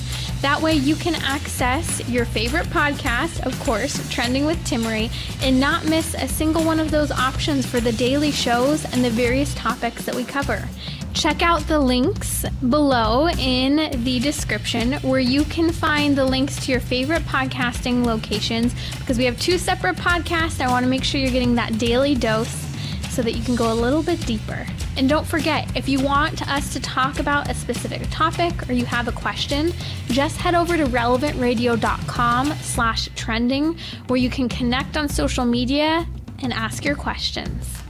That 0.41 0.59
way 0.59 0.73
you 0.73 0.95
can 0.95 1.13
access 1.15 2.07
your 2.09 2.25
favorite 2.25 2.65
podcast, 2.67 3.45
of 3.45 3.57
course, 3.59 4.09
Trending 4.09 4.45
with 4.45 4.57
Timmerie, 4.65 5.11
and 5.43 5.59
not 5.59 5.85
miss 5.85 6.15
a 6.15 6.27
single 6.27 6.63
one 6.63 6.79
of 6.79 6.89
those 6.89 7.11
options 7.11 7.65
for 7.65 7.79
the 7.79 7.91
daily 7.91 8.31
shows 8.31 8.83
and 8.85 9.05
the 9.05 9.11
various 9.11 9.53
topics 9.53 10.03
that 10.05 10.15
we 10.15 10.23
cover. 10.23 10.67
Check 11.13 11.43
out 11.43 11.61
the 11.67 11.79
links 11.79 12.43
below 12.69 13.27
in 13.29 14.03
the 14.03 14.19
description 14.19 14.93
where 15.01 15.19
you 15.19 15.43
can 15.43 15.71
find 15.71 16.15
the 16.15 16.25
links 16.25 16.65
to 16.65 16.71
your 16.71 16.81
favorite 16.81 17.21
podcasting 17.23 18.03
locations 18.03 18.73
because 18.97 19.19
we 19.19 19.25
have 19.25 19.39
two 19.39 19.59
separate 19.59 19.97
podcasts. 19.97 20.59
I 20.59 20.69
want 20.69 20.83
to 20.85 20.89
make 20.89 21.03
sure 21.03 21.21
you're 21.21 21.31
getting 21.31 21.55
that 21.55 21.77
daily 21.77 22.15
dose. 22.15 22.67
so 23.11 23.21
that 23.21 23.33
you 23.33 23.43
can 23.43 23.55
go 23.57 23.71
a 23.71 23.75
little 23.75 24.01
bit 24.01 24.25
deeper. 24.25 24.65
And 24.97 25.07
don't 25.07 25.25
forget, 25.25 25.73
if 25.75 25.87
you 25.87 26.01
want 26.01 26.47
us 26.47 26.73
to 26.73 26.79
talk 26.79 27.19
about 27.19 27.49
a 27.49 27.53
specific 27.53 28.01
topic 28.11 28.69
or 28.69 28.73
you 28.73 28.85
have 28.85 29.07
a 29.07 29.11
question, 29.11 29.71
just 30.07 30.37
head 30.37 30.53
over 30.53 30.75
to 30.75 30.85
relevantradio.com 30.85 32.53
slash 32.61 33.09
trending 33.15 33.77
where 34.07 34.17
you 34.17 34.29
can 34.29 34.49
connect 34.49 34.97
on 34.97 35.07
social 35.07 35.45
media 35.45 36.05
and 36.43 36.51
ask 36.51 36.83
your 36.83 36.95
questions. 36.95 37.81